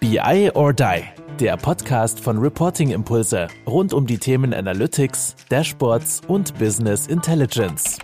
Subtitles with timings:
[0.00, 1.02] BI or Die,
[1.38, 7.98] der Podcast von Reporting Impulse rund um die Themen Analytics, Dashboards und Business Intelligence.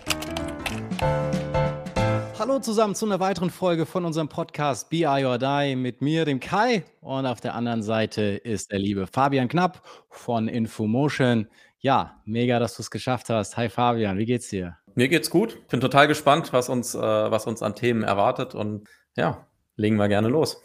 [2.37, 6.39] Hallo zusammen zu einer weiteren Folge von unserem Podcast BI or Die mit mir, dem
[6.39, 6.85] Kai.
[7.01, 11.47] Und auf der anderen Seite ist der liebe Fabian Knapp von Infomotion.
[11.79, 13.57] Ja, mega, dass du es geschafft hast.
[13.57, 14.77] Hi Fabian, wie geht's dir?
[14.93, 15.67] Mir geht's gut.
[15.69, 18.53] Bin total gespannt, was uns, äh, was uns an Themen erwartet.
[18.53, 20.61] Und ja, legen wir gerne los.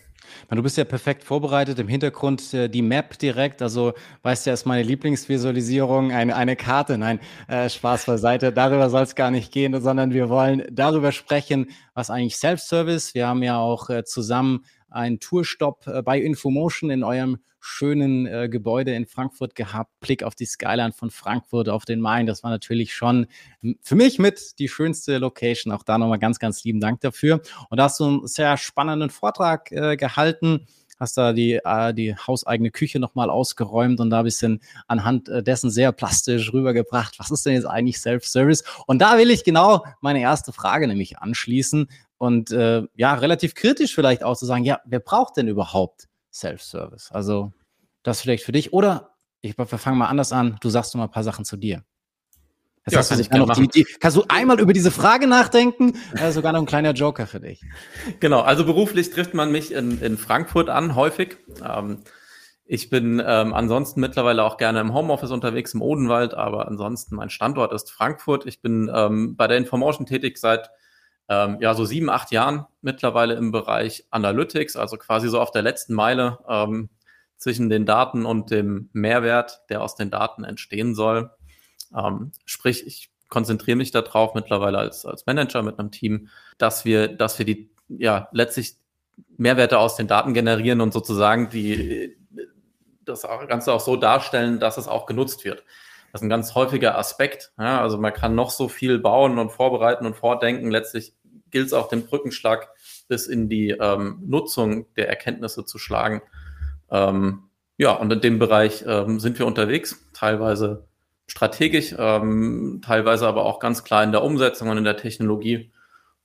[0.50, 1.78] Du bist ja perfekt vorbereitet.
[1.78, 3.62] Im Hintergrund äh, die Map direkt.
[3.62, 6.98] Also, weißt du, ja, ist meine Lieblingsvisualisierung eine, eine Karte.
[6.98, 8.52] Nein, äh, Spaß beiseite.
[8.52, 13.14] Darüber soll es gar nicht gehen, sondern wir wollen darüber sprechen, was eigentlich Self-Service.
[13.14, 18.92] Wir haben ja auch äh, zusammen einen Tourstopp bei Infomotion in eurem schönen äh, Gebäude
[18.92, 19.92] in Frankfurt gehabt.
[20.00, 22.26] Blick auf die Skyline von Frankfurt, auf den Main.
[22.26, 23.26] Das war natürlich schon
[23.80, 25.72] für mich mit die schönste Location.
[25.72, 27.40] Auch da nochmal ganz, ganz lieben Dank dafür.
[27.70, 30.66] Und da hast du einen sehr spannenden Vortrag äh, gehalten
[31.02, 35.42] hast da die, äh, die hauseigene Küche nochmal ausgeräumt und da ein bisschen anhand äh,
[35.42, 37.18] dessen sehr plastisch rübergebracht.
[37.18, 38.64] Was ist denn jetzt eigentlich Self-Service?
[38.86, 43.94] Und da will ich genau meine erste Frage nämlich anschließen und äh, ja, relativ kritisch
[43.94, 47.10] vielleicht auch zu sagen, ja, wer braucht denn überhaupt Self-Service?
[47.10, 47.52] Also
[48.02, 51.06] das vielleicht für dich oder ich, wir fangen mal anders an, du sagst noch mal
[51.06, 51.84] ein paar Sachen zu dir.
[52.84, 55.94] Das ja, heißt, kann ich noch die, die, kannst du einmal über diese Frage nachdenken?
[56.14, 57.62] Äh, sogar noch ein kleiner Joker für dich.
[58.18, 61.36] Genau, also beruflich trifft man mich in, in Frankfurt an, häufig.
[61.64, 62.02] Ähm,
[62.64, 67.30] ich bin ähm, ansonsten mittlerweile auch gerne im Homeoffice unterwegs im Odenwald, aber ansonsten mein
[67.30, 68.46] Standort ist Frankfurt.
[68.46, 70.70] Ich bin ähm, bei der Information tätig seit
[71.28, 75.62] ähm, ja, so sieben, acht Jahren mittlerweile im Bereich Analytics, also quasi so auf der
[75.62, 76.88] letzten Meile ähm,
[77.42, 81.30] zwischen den Daten und dem Mehrwert, der aus den Daten entstehen soll.
[81.96, 87.08] Ähm, sprich, ich konzentriere mich darauf mittlerweile als, als Manager mit einem Team, dass wir,
[87.08, 88.76] dass wir die, ja, letztlich
[89.36, 92.16] Mehrwerte aus den Daten generieren und sozusagen die,
[93.04, 95.64] das Ganze auch so darstellen, dass es auch genutzt wird.
[96.12, 97.52] Das ist ein ganz häufiger Aspekt.
[97.58, 100.70] Ja, also man kann noch so viel bauen und vorbereiten und vordenken.
[100.70, 101.14] Letztlich
[101.50, 102.68] gilt es auch, den Brückenschlag
[103.08, 106.22] bis in die ähm, Nutzung der Erkenntnisse zu schlagen.
[106.92, 107.44] Ähm,
[107.78, 110.86] ja, und in dem Bereich ähm, sind wir unterwegs, teilweise
[111.26, 115.72] strategisch, ähm, teilweise aber auch ganz klar in der Umsetzung und in der Technologie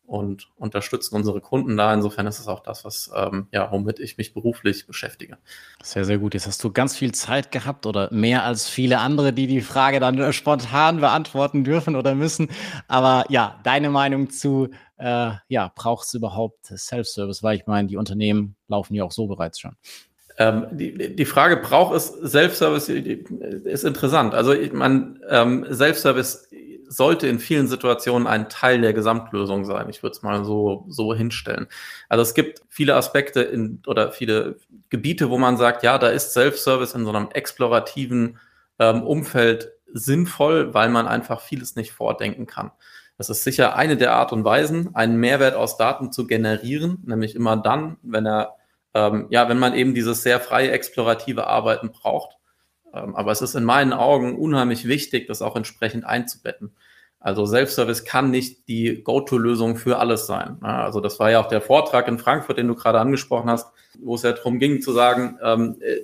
[0.07, 1.93] und unterstützen unsere Kunden da.
[1.93, 5.37] Insofern ist es auch das, was ähm, ja, womit ich mich beruflich beschäftige.
[5.83, 6.33] Sehr, sehr gut.
[6.33, 9.99] Jetzt hast du ganz viel Zeit gehabt oder mehr als viele andere, die die Frage
[9.99, 12.49] dann spontan beantworten dürfen oder müssen.
[12.87, 17.43] Aber ja, deine Meinung zu, äh, ja, braucht es überhaupt Self-Service?
[17.43, 19.75] Weil ich meine, die Unternehmen laufen ja auch so bereits schon.
[20.37, 24.33] Ähm, die, die Frage, braucht es Self-Service, ist interessant.
[24.33, 26.47] Also ich meine, ähm, Self-Service
[26.89, 29.89] sollte in vielen Situationen ein Teil der Gesamtlösung sein.
[29.89, 31.67] Ich würde es mal so, so hinstellen.
[32.07, 34.57] Also es gibt viele Aspekte in, oder viele
[34.89, 38.39] Gebiete, wo man sagt, ja, da ist Self-Service in so einem explorativen
[38.79, 42.71] ähm, Umfeld sinnvoll, weil man einfach vieles nicht vordenken kann.
[43.17, 47.35] Das ist sicher eine der Art und Weisen, einen Mehrwert aus Daten zu generieren, nämlich
[47.35, 48.55] immer dann, wenn er,
[48.97, 52.37] ähm, ja, wenn man eben dieses sehr freie explorative Arbeiten braucht.
[52.93, 56.75] Ähm, aber es ist in meinen Augen unheimlich wichtig, das auch entsprechend einzubetten.
[57.19, 60.57] Also Self-Service kann nicht die Go-To-Lösung für alles sein.
[60.61, 64.15] Also das war ja auch der Vortrag in Frankfurt, den du gerade angesprochen hast, wo
[64.15, 66.01] es ja darum ging zu sagen, ähm, äh,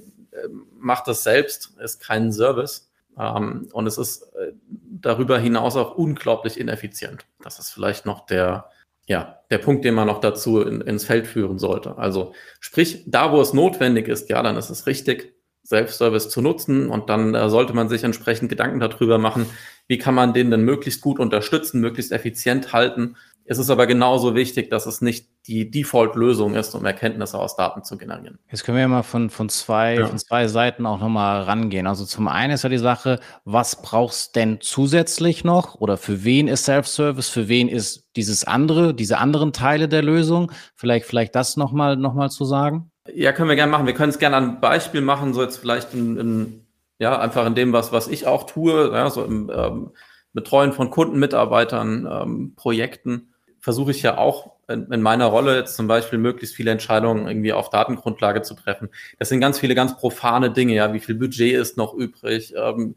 [0.77, 2.91] macht das selbst, ist kein Service.
[3.17, 7.25] Ähm, und es ist äh, darüber hinaus auch unglaublich ineffizient.
[7.41, 8.69] Das ist vielleicht noch der,
[9.05, 11.97] ja, der Punkt, den man noch dazu in, ins Feld führen sollte.
[11.97, 15.33] Also sprich, da wo es notwendig ist, ja, dann ist es richtig.
[15.65, 19.45] Self-Service zu nutzen und dann äh, sollte man sich entsprechend Gedanken darüber machen,
[19.87, 23.15] wie kann man den denn möglichst gut unterstützen, möglichst effizient halten.
[23.45, 27.83] Es ist aber genauso wichtig, dass es nicht die Default-Lösung ist, um Erkenntnisse aus Daten
[27.83, 28.39] zu generieren.
[28.49, 30.07] Jetzt können wir ja mal von, von, zwei, ja.
[30.07, 31.85] von zwei Seiten auch nochmal rangehen.
[31.85, 36.47] Also zum einen ist ja die Sache, was brauchst denn zusätzlich noch oder für wen
[36.47, 40.51] ist Self-Service, für wen ist dieses andere, diese anderen Teile der Lösung?
[40.75, 42.91] Vielleicht, vielleicht das nochmal noch mal zu sagen?
[43.13, 43.87] Ja, können wir gerne machen.
[43.87, 46.65] Wir können es gerne an Beispiel machen, so jetzt vielleicht in, in,
[46.99, 49.91] ja, einfach in dem, was, was ich auch tue, ja, so im ähm,
[50.31, 53.32] Betreuen von Kunden, Mitarbeitern, ähm, Projekten,
[53.63, 57.53] versuche ich ja auch in, in, meiner Rolle jetzt zum Beispiel möglichst viele Entscheidungen irgendwie
[57.53, 58.89] auf Datengrundlage zu treffen.
[59.17, 62.95] Das sind ganz viele ganz profane Dinge, ja, wie viel Budget ist noch übrig, ähm,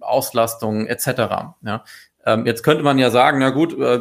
[0.00, 1.06] Auslastung etc.
[1.62, 1.84] Ja.
[2.24, 4.00] Ähm, jetzt könnte man ja sagen, na gut, äh,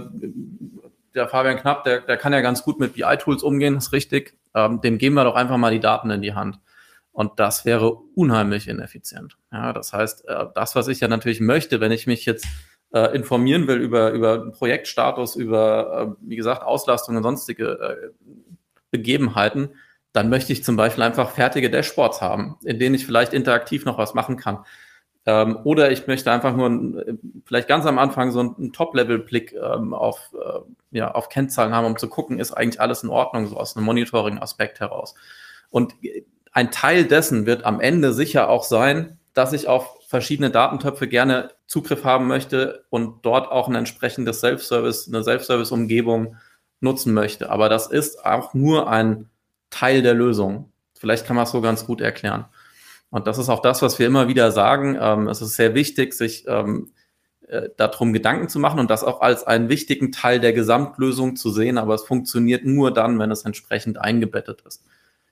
[1.15, 4.81] der Fabian Knapp, der, der kann ja ganz gut mit BI-Tools umgehen, ist richtig ähm,
[4.81, 6.59] dem geben wir doch einfach mal die Daten in die Hand.
[7.11, 9.37] Und das wäre unheimlich ineffizient.
[9.51, 12.45] Ja, das heißt, äh, das, was ich ja natürlich möchte, wenn ich mich jetzt
[12.93, 18.09] äh, informieren will über, über Projektstatus, über, äh, wie gesagt, Auslastung und sonstige äh,
[18.91, 19.69] Begebenheiten,
[20.13, 23.97] dann möchte ich zum Beispiel einfach fertige Dashboards haben, in denen ich vielleicht interaktiv noch
[23.97, 24.65] was machen kann.
[25.25, 27.05] Ähm, oder ich möchte einfach nur
[27.45, 31.97] vielleicht ganz am Anfang so einen Top-Level-Blick ähm, auf, äh, ja, auf Kennzahlen haben, um
[31.97, 35.15] zu gucken, ist eigentlich alles in Ordnung, so aus einem Monitoring-Aspekt heraus.
[35.69, 35.93] Und
[36.53, 41.49] ein Teil dessen wird am Ende sicher auch sein, dass ich auf verschiedene Datentöpfe gerne
[41.67, 46.37] Zugriff haben möchte und dort auch ein entsprechendes Self-Service, eine Self-Service-Umgebung
[46.79, 47.49] nutzen möchte.
[47.49, 49.29] Aber das ist auch nur ein
[49.69, 50.71] Teil der Lösung.
[50.97, 52.45] Vielleicht kann man es so ganz gut erklären.
[53.09, 54.97] Und das ist auch das, was wir immer wieder sagen.
[54.99, 56.91] Ähm, es ist sehr wichtig, sich ähm,
[57.47, 61.49] äh, darum Gedanken zu machen und das auch als einen wichtigen Teil der Gesamtlösung zu
[61.49, 61.77] sehen.
[61.77, 64.85] Aber es funktioniert nur dann, wenn es entsprechend eingebettet ist.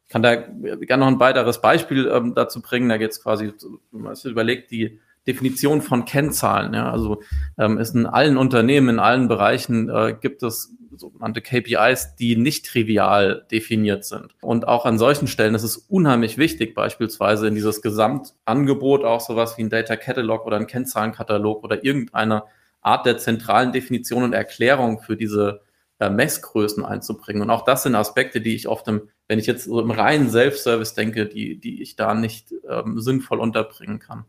[0.05, 2.89] Ich kann da gerne noch ein weiteres Beispiel ähm, dazu bringen.
[2.89, 3.53] Da geht es quasi,
[3.91, 6.73] man sich überlegt, die Definition von Kennzahlen.
[6.73, 7.21] Ja, also
[7.57, 12.65] ähm, ist in allen Unternehmen, in allen Bereichen äh, gibt es sogenannte KPIs, die nicht
[12.65, 14.35] trivial definiert sind.
[14.41, 19.57] Und auch an solchen Stellen ist es unheimlich wichtig, beispielsweise in dieses Gesamtangebot auch sowas
[19.57, 22.43] wie ein Data Catalog oder ein Kennzahlenkatalog oder irgendeine
[22.81, 25.61] Art der zentralen Definition und Erklärung für diese
[25.99, 27.41] äh, Messgrößen einzubringen.
[27.41, 30.29] Und auch das sind Aspekte, die ich oft im, wenn ich jetzt so im reinen
[30.29, 34.25] Self-Service denke, die, die ich da nicht ähm, sinnvoll unterbringen kann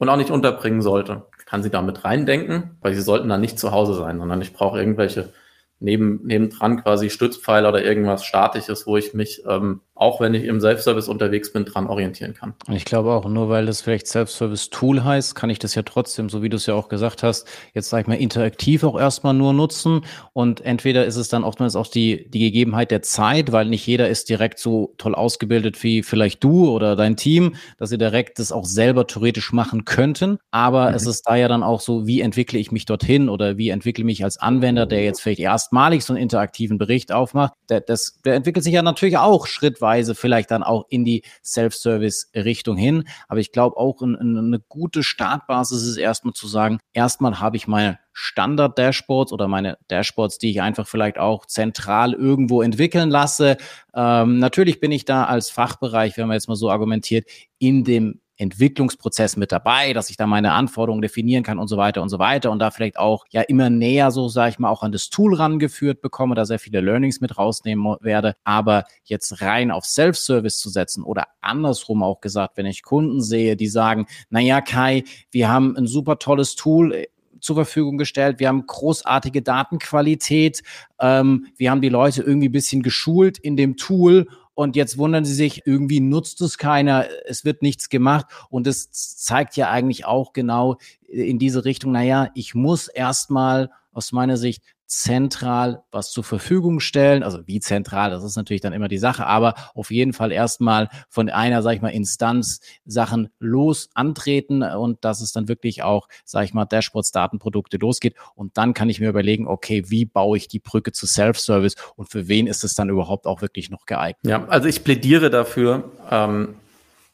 [0.00, 1.26] und auch nicht unterbringen sollte.
[1.44, 4.78] Kann sie damit reindenken, weil sie sollten dann nicht zu Hause sein, sondern ich brauche
[4.78, 5.32] irgendwelche
[5.78, 10.60] neben, nebendran quasi Stützpfeiler oder irgendwas Statisches, wo ich mich ähm, auch wenn ich im
[10.60, 12.54] Self-Service unterwegs bin, dran orientieren kann.
[12.66, 16.30] Und ich glaube auch, nur weil das vielleicht Self-Service-Tool heißt, kann ich das ja trotzdem,
[16.30, 19.34] so wie du es ja auch gesagt hast, jetzt sag ich mal interaktiv auch erstmal
[19.34, 20.00] nur nutzen.
[20.32, 24.08] Und entweder ist es dann oftmals auch die, die Gegebenheit der Zeit, weil nicht jeder
[24.08, 28.52] ist direkt so toll ausgebildet wie vielleicht du oder dein Team, dass sie direkt das
[28.52, 30.38] auch selber theoretisch machen könnten.
[30.50, 30.94] Aber mhm.
[30.94, 34.00] es ist da ja dann auch so, wie entwickle ich mich dorthin oder wie entwickle
[34.00, 37.52] ich mich als Anwender, der jetzt vielleicht erstmalig so einen interaktiven Bericht aufmacht.
[37.68, 41.22] Der, das, der entwickelt sich ja natürlich auch schrittweise Weise vielleicht dann auch in die
[41.42, 43.08] Self-Service-Richtung hin.
[43.26, 47.56] Aber ich glaube auch in, in eine gute Startbasis ist erstmal zu sagen, erstmal habe
[47.56, 53.56] ich meine Standard-Dashboards oder meine Dashboards, die ich einfach vielleicht auch zentral irgendwo entwickeln lasse.
[53.94, 57.26] Ähm, natürlich bin ich da als Fachbereich, wenn man jetzt mal so argumentiert,
[57.58, 62.02] in dem Entwicklungsprozess mit dabei, dass ich da meine Anforderungen definieren kann und so weiter
[62.02, 64.82] und so weiter und da vielleicht auch ja immer näher, so sage ich mal, auch
[64.82, 68.34] an das Tool rangeführt bekomme, da sehr viele Learnings mit rausnehmen werde.
[68.44, 73.56] Aber jetzt rein auf Self-Service zu setzen oder andersrum auch gesagt, wenn ich Kunden sehe,
[73.56, 77.06] die sagen, naja, Kai, wir haben ein super tolles Tool, äh,
[77.40, 78.38] zur Verfügung gestellt.
[78.38, 80.62] Wir haben großartige Datenqualität.
[80.98, 84.28] Ähm, wir haben die Leute irgendwie ein bisschen geschult in dem Tool
[84.60, 88.26] und jetzt wundern sie sich, irgendwie nutzt es keiner, es wird nichts gemacht.
[88.50, 90.76] Und es zeigt ja eigentlich auch genau
[91.08, 97.22] in diese Richtung, naja, ich muss erstmal aus meiner Sicht zentral was zur Verfügung stellen.
[97.22, 100.88] Also wie zentral, das ist natürlich dann immer die Sache, aber auf jeden Fall erstmal
[101.08, 106.08] von einer, sag ich mal, Instanz Sachen los antreten und dass es dann wirklich auch,
[106.24, 108.16] sag ich mal, Dashboards, Datenprodukte losgeht.
[108.34, 112.10] Und dann kann ich mir überlegen, okay, wie baue ich die Brücke zu Self-Service und
[112.10, 114.28] für wen ist es dann überhaupt auch wirklich noch geeignet?
[114.28, 116.56] Ja, also ich plädiere dafür, ähm,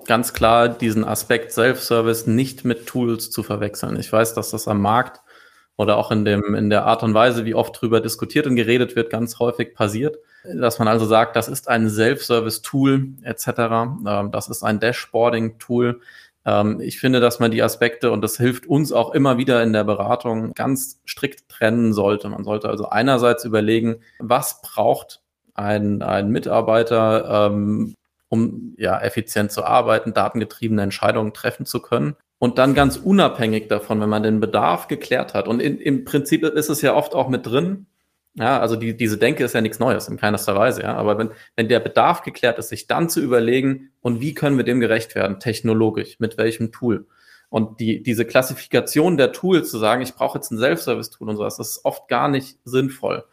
[0.07, 3.99] ganz klar diesen Aspekt Self-Service nicht mit Tools zu verwechseln.
[4.01, 5.21] Ich weiß, dass das am Markt
[5.77, 8.97] oder auch in, dem, in der Art und Weise, wie oft drüber diskutiert und geredet
[8.97, 10.19] wird, ganz häufig passiert.
[10.45, 16.01] Dass man also sagt, das ist ein Self-Service-Tool etc., ähm, das ist ein Dashboarding-Tool.
[16.47, 19.73] Ähm, ich finde, dass man die Aspekte, und das hilft uns auch immer wieder in
[19.73, 22.29] der Beratung, ganz strikt trennen sollte.
[22.29, 25.21] Man sollte also einerseits überlegen, was braucht
[25.55, 27.95] ein, ein Mitarbeiter, ähm,
[28.29, 32.17] um ja effizient zu arbeiten, datengetriebene Entscheidungen treffen zu können.
[32.39, 35.49] Und dann ganz unabhängig davon, wenn man den Bedarf geklärt hat.
[35.49, 37.87] Und in, im Prinzip ist es ja oft auch mit drin.
[38.35, 40.83] Ja, also die, diese Denke ist ja nichts Neues in keinster Weise.
[40.83, 44.59] Ja, aber wenn, wenn der Bedarf geklärt ist, sich dann zu überlegen, und wie können
[44.59, 47.07] wir dem gerecht werden, technologisch, mit welchem Tool?
[47.49, 51.57] Und die, diese Klassifikation der Tools zu sagen, ich brauche jetzt ein Self-Service-Tool und sowas,
[51.57, 53.25] das ist oft gar nicht sinnvoll,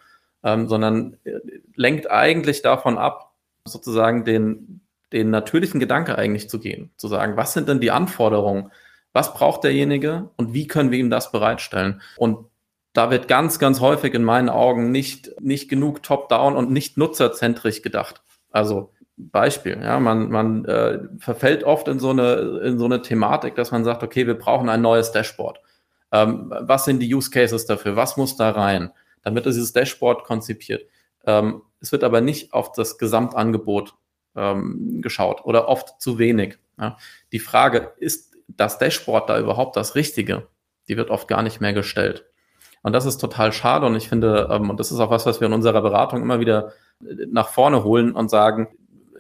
[0.43, 1.39] ähm, sondern äh,
[1.75, 3.33] lenkt eigentlich davon ab,
[3.65, 4.81] sozusagen den,
[5.12, 8.72] den natürlichen Gedanke eigentlich zu gehen, zu sagen, was sind denn die Anforderungen,
[9.13, 12.01] was braucht derjenige und wie können wir ihm das bereitstellen?
[12.17, 12.48] Und
[12.93, 17.82] da wird ganz, ganz häufig in meinen Augen nicht, nicht genug top-down und nicht nutzerzentrisch
[17.82, 18.22] gedacht.
[18.51, 23.55] Also Beispiel, ja, man, man äh, verfällt oft in so, eine, in so eine Thematik,
[23.55, 25.60] dass man sagt, okay, wir brauchen ein neues Dashboard.
[26.12, 27.96] Ähm, was sind die Use Cases dafür?
[27.96, 28.91] Was muss da rein?
[29.24, 30.88] Dann wird dieses Dashboard konzipiert.
[31.25, 33.96] Ähm, es wird aber nicht auf das Gesamtangebot
[34.36, 36.58] ähm, geschaut oder oft zu wenig.
[36.79, 36.98] Ja.
[37.32, 40.47] Die Frage, ist das Dashboard da überhaupt das Richtige?
[40.88, 42.25] Die wird oft gar nicht mehr gestellt.
[42.81, 45.39] Und das ist total schade und ich finde, ähm, und das ist auch was, was
[45.39, 48.67] wir in unserer Beratung immer wieder äh, nach vorne holen und sagen,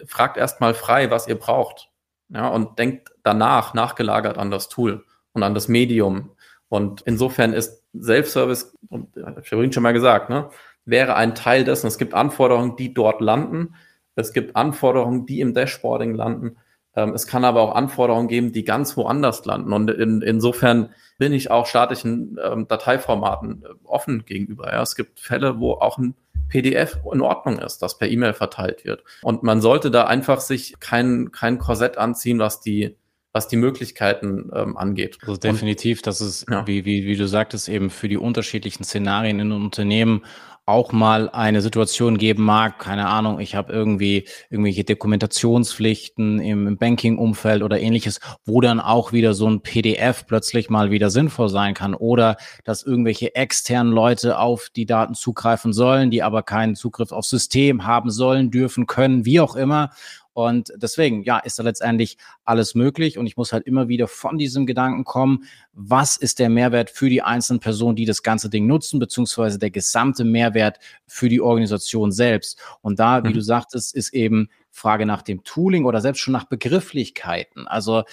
[0.05, 1.89] fragt erstmal frei, was ihr braucht.
[2.29, 6.31] Ja, und denkt danach nachgelagert an das Tool und an das Medium.
[6.67, 10.49] Und insofern ist Self-Service, und ich habe vorhin schon mal gesagt, ne,
[10.85, 11.87] wäre ein Teil dessen.
[11.87, 13.75] Es gibt Anforderungen, die dort landen.
[14.15, 16.57] Es gibt Anforderungen, die im Dashboarding landen.
[16.95, 19.73] Ähm, es kann aber auch Anforderungen geben, die ganz woanders landen.
[19.73, 24.71] Und in, insofern bin ich auch statischen ähm, Dateiformaten äh, offen gegenüber.
[24.71, 24.81] Ja.
[24.81, 26.15] Es gibt Fälle, wo auch ein
[26.49, 29.03] PDF in Ordnung ist, das per E-Mail verteilt wird.
[29.23, 32.95] Und man sollte da einfach sich kein, kein Korsett anziehen, was die
[33.33, 35.17] was die Möglichkeiten ähm, angeht.
[35.21, 36.65] Also definitiv, dass es, ja.
[36.67, 40.23] wie, wie, wie du sagtest, eben für die unterschiedlichen Szenarien in Unternehmen
[40.65, 47.63] auch mal eine Situation geben mag, keine Ahnung, ich habe irgendwie irgendwelche Dokumentationspflichten im Banking-Umfeld
[47.63, 51.93] oder ähnliches, wo dann auch wieder so ein PDF plötzlich mal wieder sinnvoll sein kann
[51.93, 57.29] oder dass irgendwelche externen Leute auf die Daten zugreifen sollen, die aber keinen Zugriff aufs
[57.29, 59.89] System haben sollen, dürfen, können, wie auch immer.
[60.33, 63.17] Und deswegen, ja, ist da letztendlich alles möglich.
[63.17, 67.09] Und ich muss halt immer wieder von diesem Gedanken kommen, was ist der Mehrwert für
[67.09, 72.11] die einzelnen Personen, die das ganze Ding nutzen, beziehungsweise der gesamte Mehrwert für die Organisation
[72.11, 72.59] selbst.
[72.81, 73.33] Und da, wie mhm.
[73.33, 77.67] du sagtest, ist eben Frage nach dem Tooling oder selbst schon nach Begrifflichkeiten.
[77.67, 78.03] Also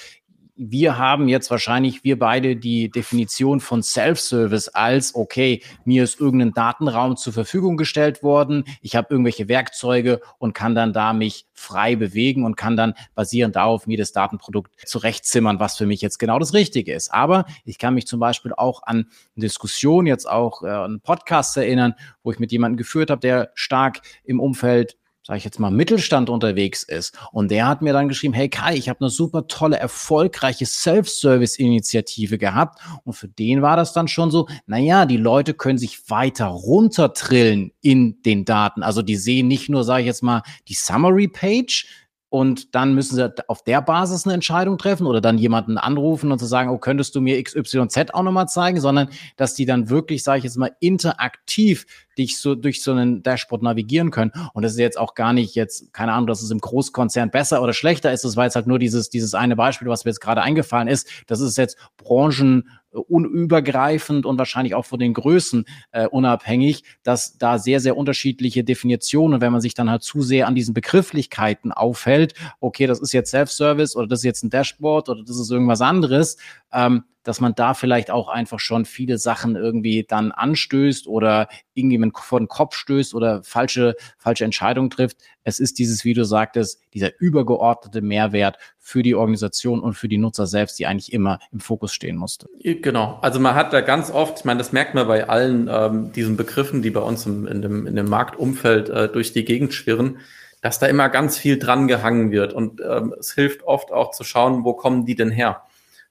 [0.63, 6.53] wir haben jetzt wahrscheinlich, wir beide, die Definition von Self-Service als, okay, mir ist irgendein
[6.53, 11.97] Datenraum zur Verfügung gestellt worden, ich habe irgendwelche Werkzeuge und kann dann da mich frei
[11.97, 16.39] bewegen und kann dann basierend darauf mir das Datenprodukt zurechtzimmern, was für mich jetzt genau
[16.39, 17.11] das Richtige ist.
[17.11, 21.57] Aber ich kann mich zum Beispiel auch an eine Diskussion, jetzt auch äh, einen Podcast
[21.57, 24.99] erinnern, wo ich mit jemandem geführt habe, der stark im Umfeld
[25.31, 27.17] sage ich jetzt mal, Mittelstand unterwegs ist.
[27.31, 32.37] Und der hat mir dann geschrieben, hey Kai, ich habe eine super tolle, erfolgreiche Self-Service-Initiative
[32.37, 32.81] gehabt.
[33.05, 37.71] Und für den war das dann schon so, naja, die Leute können sich weiter runtertrillen
[37.81, 38.83] in den Daten.
[38.83, 41.87] Also die sehen nicht nur, sage ich jetzt mal, die Summary-Page,
[42.31, 46.39] und dann müssen sie auf der Basis eine Entscheidung treffen oder dann jemanden anrufen und
[46.39, 50.23] zu sagen, oh, könntest du mir XYZ auch nochmal zeigen, sondern dass die dann wirklich,
[50.23, 54.31] sage ich jetzt mal, interaktiv dich so durch so einen Dashboard navigieren können.
[54.55, 57.63] Und das ist jetzt auch gar nicht jetzt, keine Ahnung, dass es im Großkonzern besser
[57.63, 58.25] oder schlechter ist.
[58.25, 61.09] Das war jetzt halt nur dieses, dieses eine Beispiel, was mir jetzt gerade eingefallen ist.
[61.27, 67.59] Das ist jetzt Branchen unübergreifend und wahrscheinlich auch von den Größen äh, unabhängig, dass da
[67.59, 72.35] sehr, sehr unterschiedliche Definitionen, wenn man sich dann halt zu sehr an diesen Begrifflichkeiten aufhält,
[72.61, 75.81] okay, das ist jetzt Self-Service oder das ist jetzt ein Dashboard oder das ist irgendwas
[75.81, 76.37] anderes,
[76.73, 82.17] ähm, dass man da vielleicht auch einfach schon viele Sachen irgendwie dann anstößt oder irgendjemand
[82.19, 85.19] vor den Kopf stößt oder falsche, falsche Entscheidungen trifft.
[85.45, 90.19] Es ist dieses, wie du sagtest, dieser übergeordnete Mehrwert für die Organisation und für die
[90.19, 92.49] Nutzer selbst, die eigentlich immer im Fokus stehen musste.
[92.63, 93.19] Genau.
[93.21, 96.37] Also man hat da ganz oft, ich meine, das merkt man bei allen ähm, diesen
[96.37, 100.19] Begriffen, die bei uns im, in, dem, in dem Marktumfeld äh, durch die Gegend schwirren,
[100.63, 102.55] dass da immer ganz viel dran gehangen wird.
[102.55, 105.63] Und ähm, es hilft oft auch zu schauen, wo kommen die denn her?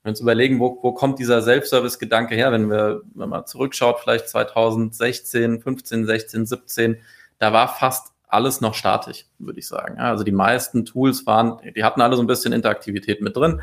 [0.10, 4.28] Wir uns überlegen, wo, wo kommt dieser Self-Service-Gedanke her, wenn wir, wenn man zurückschaut, vielleicht
[4.28, 6.98] 2016, 15, 16, 17,
[7.38, 10.00] da war fast alles noch statisch, würde ich sagen.
[10.00, 13.62] also die meisten Tools waren, die hatten alle so ein bisschen Interaktivität mit drin.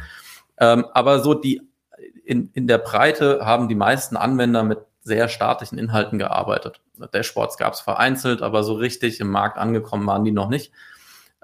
[0.59, 1.63] Ähm, aber so die
[2.25, 6.81] in, in der Breite haben die meisten Anwender mit sehr statischen Inhalten gearbeitet.
[7.11, 10.71] Dashboards gab es vereinzelt, aber so richtig im Markt angekommen waren die noch nicht.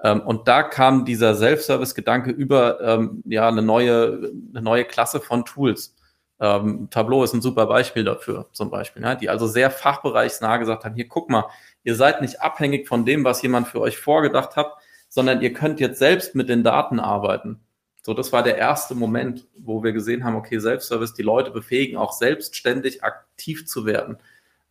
[0.03, 5.45] Ähm, und da kam dieser Self-Service-Gedanke über ähm, ja, eine neue, eine neue Klasse von
[5.45, 5.95] Tools.
[6.39, 10.83] Ähm, Tableau ist ein super Beispiel dafür, zum Beispiel, ja, die also sehr fachbereichsnah gesagt
[10.83, 11.45] haben, hier guck mal,
[11.83, 14.73] ihr seid nicht abhängig von dem, was jemand für euch vorgedacht hat,
[15.07, 17.61] sondern ihr könnt jetzt selbst mit den Daten arbeiten.
[18.01, 21.95] So, das war der erste Moment, wo wir gesehen haben, okay, Self-Service, die Leute befähigen,
[21.95, 24.17] auch selbstständig aktiv zu werden.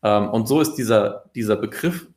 [0.03, 2.09] Ähm, und so ist dieser, dieser Begriff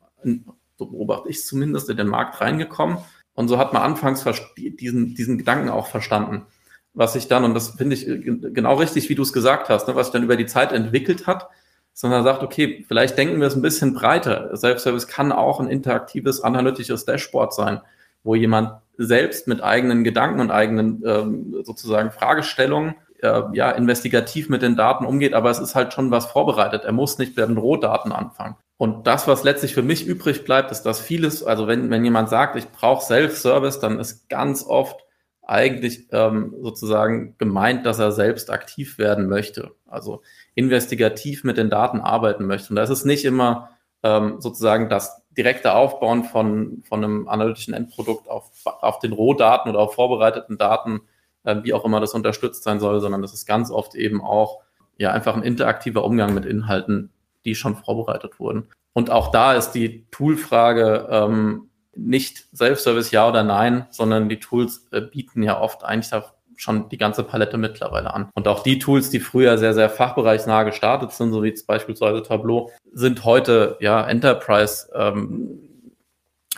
[0.78, 2.98] so beobachte ich zumindest, in den Markt reingekommen.
[3.34, 4.24] Und so hat man anfangs
[4.56, 6.46] diesen, diesen Gedanken auch verstanden.
[6.94, 9.94] Was sich dann, und das finde ich genau richtig, wie du es gesagt hast, ne,
[9.94, 11.48] was sich dann über die Zeit entwickelt hat,
[11.92, 14.54] sondern sagt, okay, vielleicht denken wir es ein bisschen breiter.
[14.56, 17.80] Self-Service kann auch ein interaktives, analytisches Dashboard sein,
[18.22, 24.62] wo jemand selbst mit eigenen Gedanken und eigenen ähm, sozusagen Fragestellungen äh, ja, investigativ mit
[24.62, 26.84] den Daten umgeht, aber es ist halt schon was vorbereitet.
[26.84, 28.56] Er muss nicht mit den Rohdaten anfangen.
[28.78, 32.28] Und das, was letztlich für mich übrig bleibt, ist, dass vieles, also wenn, wenn jemand
[32.28, 35.06] sagt, ich brauche Self-Service, dann ist ganz oft
[35.42, 40.22] eigentlich ähm, sozusagen gemeint, dass er selbst aktiv werden möchte, also
[40.54, 42.70] investigativ mit den Daten arbeiten möchte.
[42.70, 43.70] Und da ist es nicht immer
[44.02, 49.80] ähm, sozusagen das direkte Aufbauen von, von einem analytischen Endprodukt auf, auf den Rohdaten oder
[49.80, 51.02] auf vorbereiteten Daten,
[51.44, 54.60] äh, wie auch immer das unterstützt sein soll, sondern das ist ganz oft eben auch
[54.98, 57.12] ja einfach ein interaktiver Umgang mit Inhalten,
[57.46, 58.68] die schon vorbereitet wurden.
[58.92, 64.86] Und auch da ist die Toolfrage, ähm, nicht Self-Service ja oder nein, sondern die Tools
[64.92, 66.12] äh, bieten ja oft eigentlich
[66.56, 68.28] schon die ganze Palette mittlerweile an.
[68.34, 72.70] Und auch die Tools, die früher sehr, sehr fachbereichsnah gestartet sind, so wie beispielsweise Tableau,
[72.92, 75.60] sind heute ja Enterprise ähm,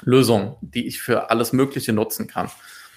[0.03, 2.51] Lösungen, die ich für alles Mögliche nutzen kann.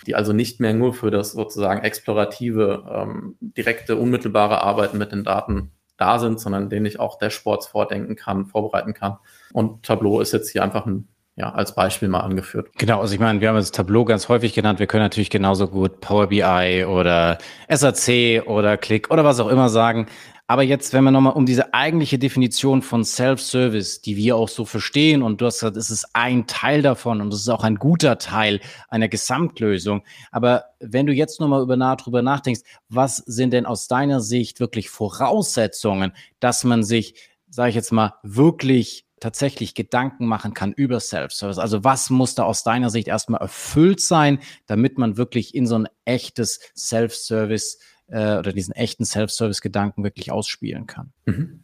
[0.08, 5.24] Die also nicht mehr nur für das sozusagen explorative, ähm, direkte, unmittelbare Arbeiten mit den
[5.24, 5.72] Daten
[6.02, 9.18] da sind, sondern denen ich auch Dashboards vordenken kann, vorbereiten kann.
[9.54, 12.70] Und Tableau ist jetzt hier einfach ein ja, als Beispiel mal angeführt.
[12.78, 14.80] Genau, also ich meine, wir haben das Tableau ganz häufig genannt.
[14.80, 17.38] Wir können natürlich genauso gut Power BI oder
[17.70, 20.08] SAC oder Click oder was auch immer sagen.
[20.52, 24.66] Aber jetzt, wenn wir nochmal um diese eigentliche Definition von Self-Service, die wir auch so
[24.66, 27.78] verstehen, und du hast gesagt, es ist ein Teil davon und es ist auch ein
[27.78, 30.04] guter Teil einer Gesamtlösung.
[30.30, 34.60] Aber wenn du jetzt nochmal über nah, drüber nachdenkst, was sind denn aus deiner Sicht
[34.60, 37.16] wirklich Voraussetzungen, dass man sich,
[37.50, 41.60] sage ich jetzt mal, wirklich tatsächlich Gedanken machen kann über Self-Service?
[41.60, 45.76] Also was muss da aus deiner Sicht erstmal erfüllt sein, damit man wirklich in so
[45.76, 47.80] ein echtes Self-Service
[48.12, 51.12] äh, oder diesen echten Self-Service-Gedanken wirklich ausspielen kann?
[51.26, 51.62] Mhm.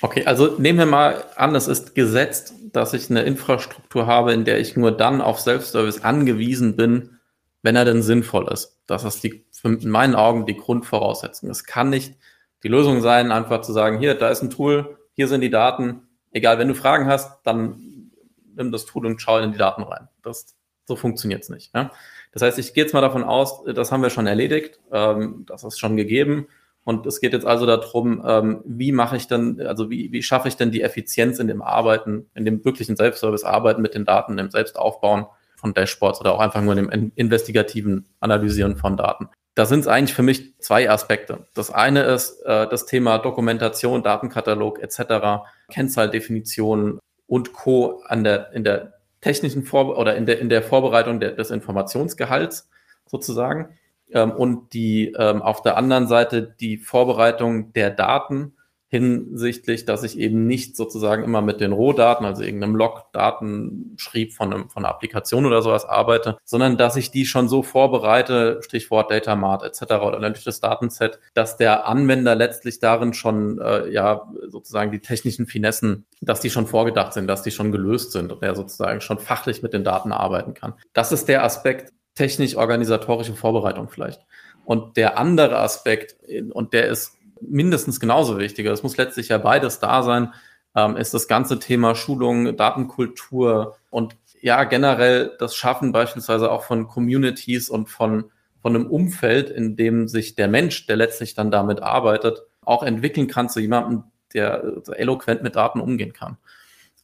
[0.00, 4.44] Okay, also nehmen wir mal an, es ist gesetzt, dass ich eine Infrastruktur habe, in
[4.44, 7.18] der ich nur dann auf Self-Service angewiesen bin,
[7.62, 8.78] wenn er denn sinnvoll ist.
[8.86, 11.50] Das ist die, in meinen Augen die Grundvoraussetzung.
[11.50, 12.14] Es kann nicht
[12.62, 16.02] die Lösung sein, einfach zu sagen, hier, da ist ein Tool, hier sind die Daten,
[16.30, 18.12] egal, wenn du Fragen hast, dann
[18.54, 20.08] nimm das Tool und schau in die Daten rein.
[20.22, 20.56] Das,
[20.88, 21.72] so funktioniert es nicht.
[21.74, 21.92] Ja?
[22.32, 25.62] Das heißt, ich gehe jetzt mal davon aus, das haben wir schon erledigt, ähm, das
[25.62, 26.48] ist schon gegeben.
[26.84, 30.48] Und es geht jetzt also darum, ähm, wie mache ich denn, also wie, wie schaffe
[30.48, 34.50] ich denn die Effizienz in dem Arbeiten, in dem wirklichen Selbstservice-Arbeiten mit den Daten, im
[34.50, 35.26] Selbstaufbauen
[35.56, 39.28] von Dashboards oder auch einfach nur in dem investigativen Analysieren von Daten.
[39.54, 41.46] Da sind es eigentlich für mich zwei Aspekte.
[41.52, 48.00] Das eine ist äh, das Thema Dokumentation, Datenkatalog etc., Kennzahldefinition und Co.
[48.06, 48.97] an der, in der
[49.28, 52.70] technischen Vor oder in der, in der Vorbereitung der, des Informationsgehalts
[53.04, 53.78] sozusagen.
[54.10, 58.54] Ähm, und die ähm, auf der anderen Seite die Vorbereitung der Daten
[58.88, 64.70] hinsichtlich, dass ich eben nicht sozusagen immer mit den Rohdaten, also irgendeinem Log-Datenschrieb von, einem,
[64.70, 69.36] von einer Applikation oder sowas arbeite, sondern dass ich die schon so vorbereite, Stichwort Data
[69.36, 69.94] Mart etc.
[70.02, 75.46] oder natürlich das Datenset, dass der Anwender letztlich darin schon äh, ja sozusagen die technischen
[75.46, 79.18] Finessen, dass die schon vorgedacht sind, dass die schon gelöst sind und er sozusagen schon
[79.18, 80.72] fachlich mit den Daten arbeiten kann.
[80.94, 84.20] Das ist der Aspekt technisch-organisatorische Vorbereitung vielleicht.
[84.64, 86.16] Und der andere Aspekt,
[86.52, 88.66] und der ist mindestens genauso wichtig.
[88.66, 90.32] Es muss letztlich ja beides da sein,
[90.74, 96.86] ähm, ist das ganze Thema Schulung, Datenkultur und ja, generell das Schaffen beispielsweise auch von
[96.86, 101.82] Communities und von, von einem Umfeld, in dem sich der Mensch, der letztlich dann damit
[101.82, 106.36] arbeitet, auch entwickeln kann zu jemandem, der eloquent mit Daten umgehen kann.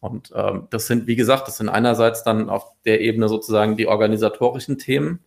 [0.00, 3.86] Und ähm, das sind, wie gesagt, das sind einerseits dann auf der Ebene sozusagen die
[3.86, 5.20] organisatorischen Themen,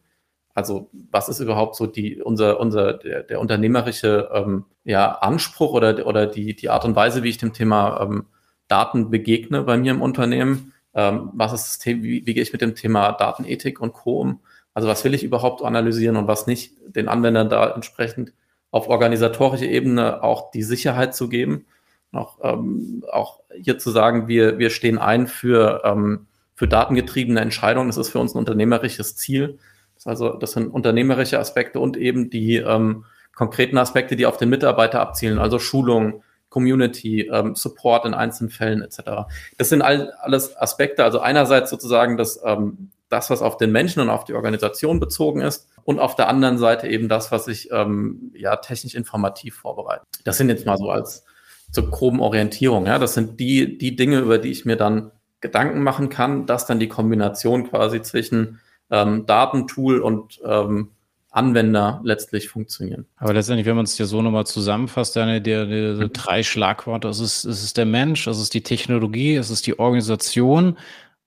[0.58, 6.08] also was ist überhaupt so die, unser, unser, der, der unternehmerische ähm, ja, Anspruch oder,
[6.08, 8.26] oder die, die Art und Weise, wie ich dem Thema ähm,
[8.68, 10.74] Daten begegne bei mir im Unternehmen?
[10.96, 14.20] Ähm, was ist das Thema, wie, wie gehe ich mit dem Thema Datenethik und Co.
[14.20, 14.40] um?
[14.74, 18.34] Also was will ich überhaupt analysieren und was nicht, den Anwendern da entsprechend
[18.72, 21.68] auf organisatorischer Ebene auch die Sicherheit zu geben,
[22.14, 27.90] auch, ähm, auch hier zu sagen, wir, wir stehen ein für, ähm, für datengetriebene Entscheidungen.
[27.90, 29.60] Das ist für uns ein unternehmerisches Ziel
[30.06, 33.06] also das sind unternehmerische Aspekte und eben die ähm,
[33.36, 38.82] konkreten Aspekte, die auf den Mitarbeiter abzielen, also Schulung, Community, ähm, Support in einzelnen Fällen
[38.82, 39.30] etc.
[39.58, 44.02] Das sind all, alles Aspekte, also einerseits sozusagen das, ähm, das, was auf den Menschen
[44.02, 47.70] und auf die Organisation bezogen ist und auf der anderen Seite eben das, was ich
[47.72, 50.04] ähm, ja technisch informativ vorbereite.
[50.24, 51.26] Das sind jetzt mal so als
[51.72, 52.86] zur groben Orientierung.
[52.86, 56.66] Ja, das sind die, die Dinge, über die ich mir dann Gedanken machen kann, dass
[56.66, 60.90] dann die Kombination quasi zwischen ähm, Datentool und ähm,
[61.30, 63.06] Anwender letztlich funktionieren.
[63.18, 67.08] Aber letztendlich, wenn man es dir so nochmal zusammenfasst, deine die, die, die drei Schlagworte,
[67.10, 70.78] es ist, es ist der Mensch, es ist die Technologie, es ist die Organisation,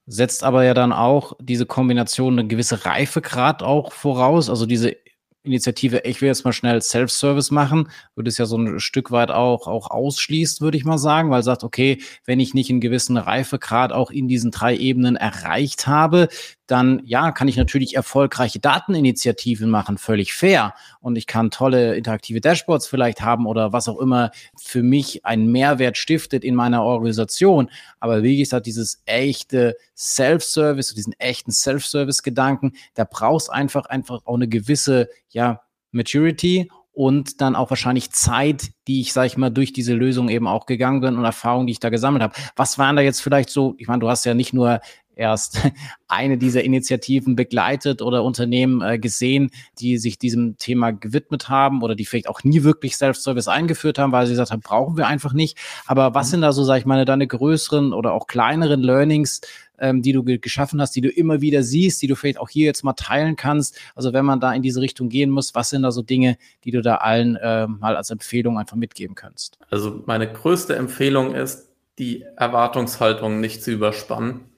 [0.06, 4.96] setzt aber ja dann auch diese Kombination eine gewisse Reifegrad auch voraus, also diese
[5.42, 9.30] Initiative, ich will jetzt mal schnell Self-Service machen, würde es ja so ein Stück weit
[9.30, 13.16] auch, auch ausschließt, würde ich mal sagen, weil sagt, okay, wenn ich nicht einen gewissen
[13.16, 16.28] Reifegrad auch in diesen drei Ebenen erreicht habe,
[16.70, 20.74] dann ja, kann ich natürlich erfolgreiche Dateninitiativen machen, völlig fair.
[21.00, 25.50] Und ich kann tolle interaktive Dashboards vielleicht haben oder was auch immer für mich einen
[25.50, 27.70] Mehrwert stiftet in meiner Organisation.
[27.98, 34.48] Aber wie gesagt, dieses echte Self-Service, diesen echten Self-Service-Gedanken, da brauchst einfach einfach auch eine
[34.48, 39.94] gewisse, ja, Maturity und dann auch wahrscheinlich Zeit, die ich, sag ich mal, durch diese
[39.94, 42.34] Lösung eben auch gegangen bin und Erfahrungen, die ich da gesammelt habe.
[42.56, 44.80] Was waren da jetzt vielleicht so, ich meine, du hast ja nicht nur
[45.20, 45.60] erst
[46.08, 51.94] eine dieser Initiativen begleitet oder Unternehmen äh, gesehen, die sich diesem Thema gewidmet haben oder
[51.94, 55.32] die vielleicht auch nie wirklich Self-Service eingeführt haben, weil sie gesagt haben, brauchen wir einfach
[55.32, 55.58] nicht.
[55.86, 56.30] Aber was mhm.
[56.30, 59.42] sind da so, sag ich mal, deine größeren oder auch kleineren Learnings,
[59.78, 62.64] ähm, die du geschaffen hast, die du immer wieder siehst, die du vielleicht auch hier
[62.64, 63.78] jetzt mal teilen kannst.
[63.94, 66.70] Also wenn man da in diese Richtung gehen muss, was sind da so Dinge, die
[66.70, 69.58] du da allen äh, mal als Empfehlung einfach mitgeben kannst?
[69.70, 74.49] Also meine größte Empfehlung ist, die Erwartungshaltung nicht zu überspannen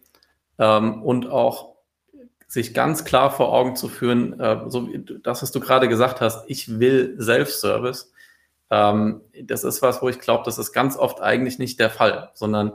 [0.63, 1.75] ähm, und auch
[2.47, 6.21] sich ganz klar vor Augen zu führen, äh, so wie das, was du gerade gesagt
[6.21, 8.13] hast, ich will Self-Service.
[8.71, 12.31] Ähm, das ist was, wo ich glaube, das ist ganz oft eigentlich nicht der Fall,
[12.35, 12.73] sondern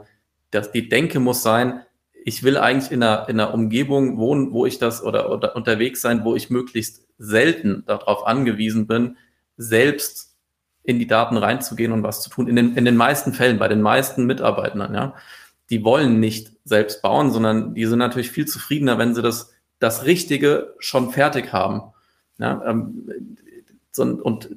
[0.50, 1.82] dass die Denke muss sein,
[2.24, 6.02] ich will eigentlich in einer, in einer Umgebung wohnen, wo ich das oder, oder unterwegs
[6.02, 9.16] sein, wo ich möglichst selten darauf angewiesen bin,
[9.56, 10.36] selbst
[10.82, 12.48] in die Daten reinzugehen und was zu tun.
[12.48, 15.14] In den, in den meisten Fällen, bei den meisten Mitarbeitern, ja.
[15.70, 20.04] Die wollen nicht selbst bauen, sondern die sind natürlich viel zufriedener, wenn sie das, das
[20.04, 21.92] Richtige schon fertig haben.
[22.38, 23.36] Ja, ähm,
[23.90, 24.50] so, und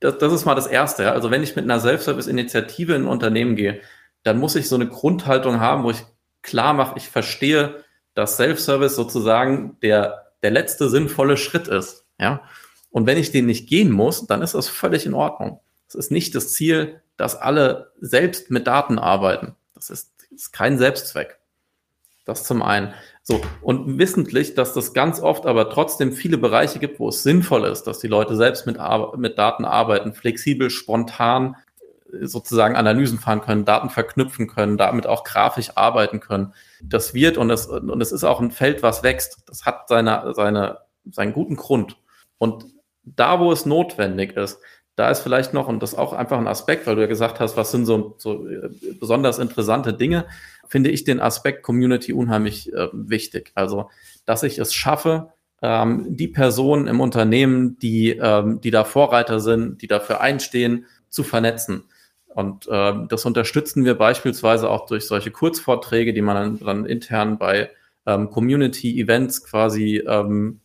[0.00, 1.12] das, das ist mal das Erste.
[1.12, 3.80] Also wenn ich mit einer Self-Service-Initiative in ein Unternehmen gehe,
[4.22, 6.04] dann muss ich so eine Grundhaltung haben, wo ich
[6.42, 7.84] klar mache, ich verstehe,
[8.14, 12.06] dass Self-Service sozusagen der, der letzte sinnvolle Schritt ist.
[12.18, 12.42] Ja?
[12.90, 15.60] Und wenn ich den nicht gehen muss, dann ist das völlig in Ordnung.
[15.88, 19.54] Es ist nicht das Ziel, dass alle selbst mit Daten arbeiten.
[19.74, 21.38] Das ist, ist kein Selbstzweck.
[22.24, 22.94] Das zum einen.
[23.22, 27.64] So, und wissentlich, dass das ganz oft aber trotzdem viele Bereiche gibt, wo es sinnvoll
[27.64, 28.78] ist, dass die Leute selbst mit,
[29.16, 31.56] mit Daten arbeiten, flexibel, spontan,
[32.22, 36.54] sozusagen Analysen fahren können, Daten verknüpfen können, damit auch grafisch arbeiten können.
[36.82, 39.42] Das wird und es, und es ist auch ein Feld, was wächst.
[39.46, 40.78] Das hat seine, seine,
[41.10, 41.96] seinen guten Grund.
[42.38, 42.66] Und
[43.02, 44.60] da, wo es notwendig ist,
[45.00, 47.40] da ist vielleicht noch, und das ist auch einfach ein Aspekt, weil du ja gesagt
[47.40, 48.68] hast, was sind so, so äh,
[49.00, 50.26] besonders interessante Dinge,
[50.68, 53.50] finde ich den Aspekt Community unheimlich äh, wichtig.
[53.54, 53.88] Also,
[54.26, 55.32] dass ich es schaffe,
[55.62, 61.22] ähm, die Personen im Unternehmen, die, ähm, die da Vorreiter sind, die dafür einstehen, zu
[61.22, 61.84] vernetzen.
[62.26, 67.38] Und äh, das unterstützen wir beispielsweise auch durch solche Kurzvorträge, die man dann, dann intern
[67.38, 67.70] bei
[68.04, 70.60] ähm, Community-Events quasi ähm,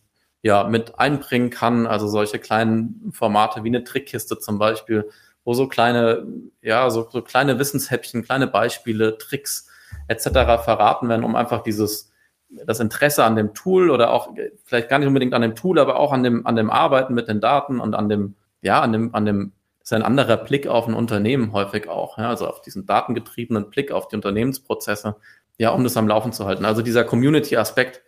[0.46, 1.88] ja, mit einbringen kann.
[1.88, 5.10] Also solche kleinen Formate wie eine Trickkiste zum Beispiel,
[5.44, 6.24] wo so kleine,
[6.62, 9.68] ja, so, so kleine Wissenshäppchen, kleine Beispiele, Tricks
[10.06, 10.28] etc.
[10.62, 12.12] verraten werden, um einfach dieses
[12.48, 15.96] das Interesse an dem Tool oder auch vielleicht gar nicht unbedingt an dem Tool, aber
[15.96, 19.12] auch an dem, an dem Arbeiten mit den Daten und an dem, ja, an dem,
[19.16, 22.86] an dem ist ein anderer Blick auf ein Unternehmen häufig auch, ja, also auf diesen
[22.86, 25.16] datengetriebenen Blick auf die Unternehmensprozesse,
[25.58, 26.64] ja, um das am Laufen zu halten.
[26.64, 28.02] Also dieser Community-Aspekt,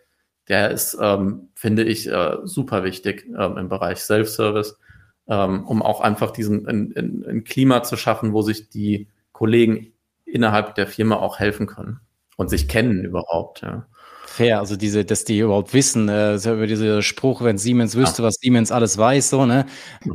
[0.49, 4.77] der ist, ähm, finde ich, äh, super wichtig ähm, im Bereich Self-Service,
[5.27, 9.93] ähm, um auch einfach diesen ein, ein, ein Klima zu schaffen, wo sich die Kollegen
[10.25, 11.99] innerhalb der Firma auch helfen können
[12.35, 13.61] und sich kennen überhaupt.
[13.61, 13.85] Ja
[14.39, 14.59] fair.
[14.59, 18.27] Also diese, dass die überhaupt wissen, äh, über dieser Spruch, wenn Siemens wüsste, ja.
[18.27, 19.65] was Siemens alles weiß, so, ne?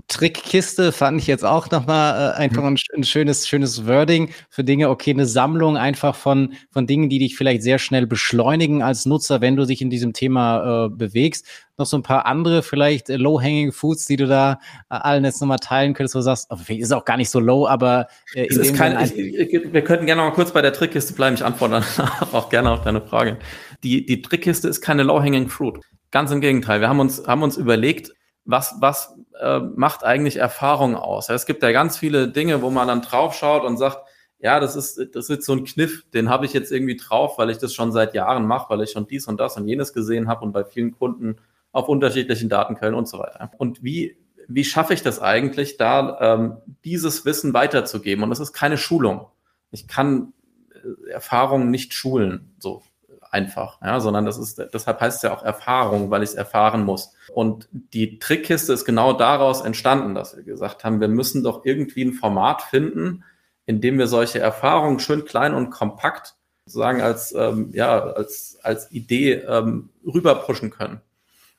[0.08, 4.88] Trickkiste fand ich jetzt auch nochmal äh, einfach ein, ein, schönes, schönes Wording für Dinge.
[4.88, 9.42] Okay, eine Sammlung einfach von, von Dingen, die dich vielleicht sehr schnell beschleunigen als Nutzer,
[9.42, 11.46] wenn du dich in diesem Thema äh, bewegst
[11.78, 14.58] noch so ein paar andere vielleicht äh, low-hanging Foods, die du da
[14.90, 17.40] äh, allen jetzt nochmal teilen könntest, wo du sagst, oh, ist auch gar nicht so
[17.40, 20.62] low, aber äh, es ist kein, ich, ich, wir könnten gerne noch mal kurz bei
[20.62, 21.34] der Trickkiste bleiben.
[21.34, 21.82] Ich antworte
[22.32, 23.38] auch gerne auf deine Frage.
[23.82, 25.80] Die, die Trickkiste ist keine low-hanging fruit.
[26.10, 26.80] Ganz im Gegenteil.
[26.80, 28.12] Wir haben uns, haben uns überlegt,
[28.44, 31.28] was, was äh, macht eigentlich Erfahrung aus?
[31.28, 33.98] Ja, es gibt ja ganz viele Dinge, wo man dann draufschaut und sagt,
[34.38, 37.48] ja, das ist, das ist so ein Kniff, den habe ich jetzt irgendwie drauf, weil
[37.48, 40.28] ich das schon seit Jahren mache, weil ich schon dies und das und jenes gesehen
[40.28, 41.36] habe und bei vielen Kunden
[41.74, 43.50] auf unterschiedlichen Datenquellen und so weiter.
[43.58, 44.16] Und wie,
[44.48, 48.22] wie schaffe ich das eigentlich, da ähm, dieses Wissen weiterzugeben?
[48.22, 49.26] Und das ist keine Schulung.
[49.72, 50.32] Ich kann
[50.72, 52.82] äh, Erfahrungen nicht schulen, so
[53.30, 56.84] einfach, ja, sondern das ist, deshalb heißt es ja auch Erfahrung, weil ich es erfahren
[56.84, 57.12] muss.
[57.32, 62.04] Und die Trickkiste ist genau daraus entstanden, dass wir gesagt haben, wir müssen doch irgendwie
[62.04, 63.24] ein Format finden,
[63.66, 68.92] in dem wir solche Erfahrungen schön klein und kompakt sozusagen als, ähm, ja, als, als
[68.92, 71.00] Idee ähm, rüberpushen können.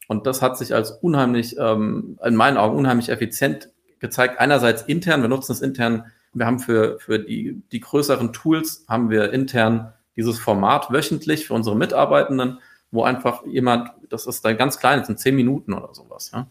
[0.08, 4.39] Und das hat sich als unheimlich, ähm, in meinen Augen unheimlich effizient gezeigt.
[4.39, 9.10] Einerseits intern, wir nutzen es intern, wir haben für, für die, die größeren Tools, haben
[9.10, 12.60] wir intern dieses Format wöchentlich für unsere Mitarbeitenden,
[12.91, 16.48] wo einfach jemand, das ist dann ganz klein, das sind zehn Minuten oder sowas, ja,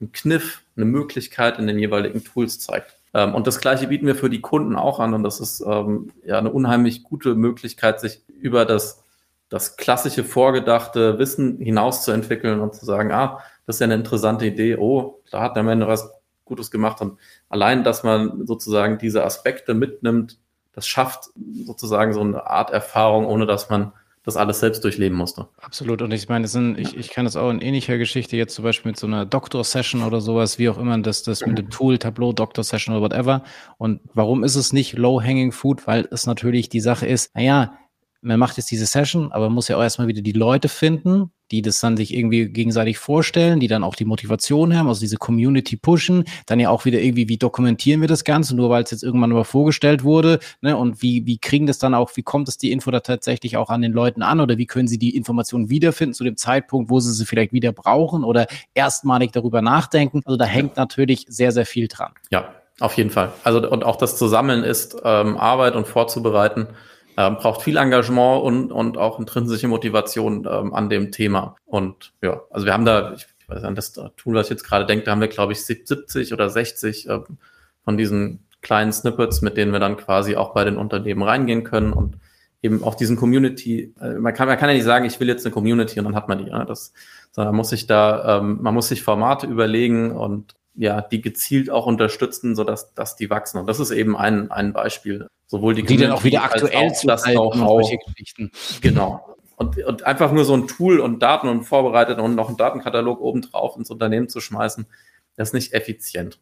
[0.00, 2.96] ein Kniff, eine Möglichkeit in den jeweiligen Tools zeigt.
[3.14, 6.12] Ähm, und das Gleiche bieten wir für die Kunden auch an und das ist ähm,
[6.24, 9.02] ja eine unheimlich gute Möglichkeit, sich über das
[9.48, 14.76] das klassische vorgedachte Wissen hinauszuentwickeln und zu sagen, ah, das ist ja eine interessante Idee,
[14.76, 16.10] oh, da hat der Mensch was
[16.44, 17.00] Gutes gemacht.
[17.00, 20.38] Und allein, dass man sozusagen diese Aspekte mitnimmt,
[20.72, 21.30] das schafft
[21.64, 23.92] sozusagen so eine Art Erfahrung, ohne dass man
[24.24, 25.48] das alles selbst durchleben musste.
[25.58, 26.02] Absolut.
[26.02, 28.90] Und ich meine, sind, ich, ich kann das auch in ähnlicher Geschichte jetzt zum Beispiel
[28.90, 32.32] mit so einer Doktor-Session oder sowas, wie auch immer, das, das mit dem Tool, Tableau,
[32.32, 33.42] Doktor-Session oder whatever.
[33.78, 35.86] Und warum ist es nicht Low-Hanging Food?
[35.86, 37.72] Weil es natürlich die Sache ist, naja,
[38.20, 41.30] man macht jetzt diese Session, aber man muss ja auch erstmal wieder die Leute finden,
[41.50, 45.16] die das dann sich irgendwie gegenseitig vorstellen, die dann auch die Motivation haben, also diese
[45.16, 48.90] Community pushen, dann ja auch wieder irgendwie, wie dokumentieren wir das Ganze, nur weil es
[48.90, 52.48] jetzt irgendwann mal vorgestellt wurde, ne, und wie, wie kriegen das dann auch, wie kommt
[52.48, 55.16] es die Info da tatsächlich auch an den Leuten an oder wie können sie die
[55.16, 60.22] Informationen wiederfinden zu dem Zeitpunkt, wo sie sie vielleicht wieder brauchen oder erstmalig darüber nachdenken.
[60.24, 62.12] Also da hängt natürlich sehr, sehr viel dran.
[62.30, 63.32] Ja, auf jeden Fall.
[63.44, 66.68] Also und auch das zu sammeln ist ähm, Arbeit und vorzubereiten
[67.18, 71.56] ähm, braucht viel Engagement und, und auch intrinsische Motivation ähm, an dem Thema.
[71.66, 74.86] Und ja, also wir haben da, ich weiß nicht, das Tool, was ich jetzt gerade
[74.86, 77.18] denke, da haben wir, glaube ich, 70 oder 60 äh,
[77.82, 81.92] von diesen kleinen Snippets, mit denen wir dann quasi auch bei den Unternehmen reingehen können
[81.92, 82.18] und
[82.62, 85.44] eben auch diesen Community, äh, man kann, man kann ja nicht sagen, ich will jetzt
[85.44, 86.64] eine Community und dann hat man die, ne?
[86.68, 86.92] das,
[87.32, 91.70] sondern man muss sich da, ähm, man muss sich Formate überlegen und ja, die gezielt
[91.70, 93.58] auch unterstützen, sodass dass die wachsen.
[93.58, 95.26] Und das ist eben ein, ein Beispiel.
[95.46, 97.90] Sowohl die, die dann auch wieder aktuell zu das Know-how.
[98.80, 99.36] Genau.
[99.56, 103.20] Und, und einfach nur so ein Tool und Daten und vorbereitet und noch einen Datenkatalog
[103.20, 104.86] obendrauf ins Unternehmen zu schmeißen,
[105.34, 106.38] das ist nicht effizient.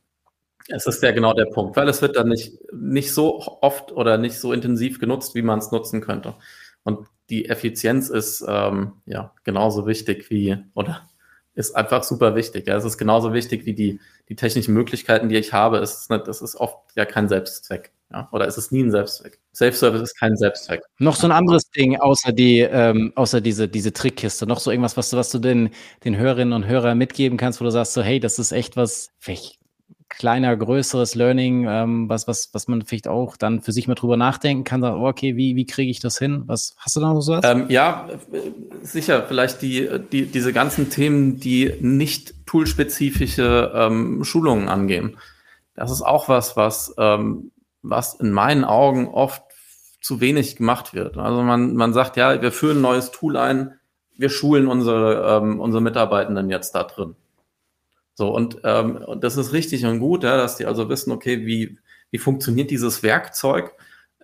[0.68, 4.18] Es ist ja genau der Punkt, weil es wird dann nicht, nicht so oft oder
[4.18, 6.34] nicht so intensiv genutzt, wie man es nutzen könnte.
[6.82, 11.08] Und die Effizienz ist ähm, ja genauso wichtig wie, oder
[11.56, 12.68] ist einfach super wichtig.
[12.68, 12.76] Ja.
[12.76, 15.78] Es ist genauso wichtig wie die, die technischen Möglichkeiten, die ich habe.
[15.78, 17.92] Es ist, nicht, das ist oft ja kein Selbstzweck.
[18.12, 18.28] Ja.
[18.30, 19.40] Oder ist es nie ein Selbstzweck?
[19.54, 20.82] Self-Service ist kein Selbstzweck.
[20.98, 24.46] Noch so ein anderes Ding, außer die, ähm, außer diese, diese Trickkiste.
[24.46, 25.70] Noch so irgendwas, was du, was du den,
[26.04, 29.08] den Hörerinnen und Hörern mitgeben kannst, wo du sagst so, hey, das ist echt was,
[29.18, 29.58] vielleicht
[30.08, 34.16] kleiner, größeres Learning, ähm, was, was, was man vielleicht auch dann für sich mal drüber
[34.16, 36.44] nachdenken kann, sagen, okay, wie, wie kriege ich das hin?
[36.46, 37.44] Was hast du da noch so was?
[37.44, 38.08] Ähm, ja,
[38.92, 45.18] sicher, vielleicht die, die, diese ganzen Themen, die nicht toolspezifische ähm, Schulungen angehen.
[45.74, 47.50] Das ist auch was, was, ähm,
[47.82, 49.42] was in meinen Augen oft
[50.00, 51.18] zu wenig gemacht wird.
[51.18, 53.74] Also man, man sagt, ja, wir führen ein neues Tool ein,
[54.16, 57.16] wir schulen unsere, ähm, unsere Mitarbeitenden jetzt da drin.
[58.14, 61.78] So, und, ähm, das ist richtig und gut, ja, dass die also wissen, okay, wie,
[62.10, 63.72] wie funktioniert dieses Werkzeug.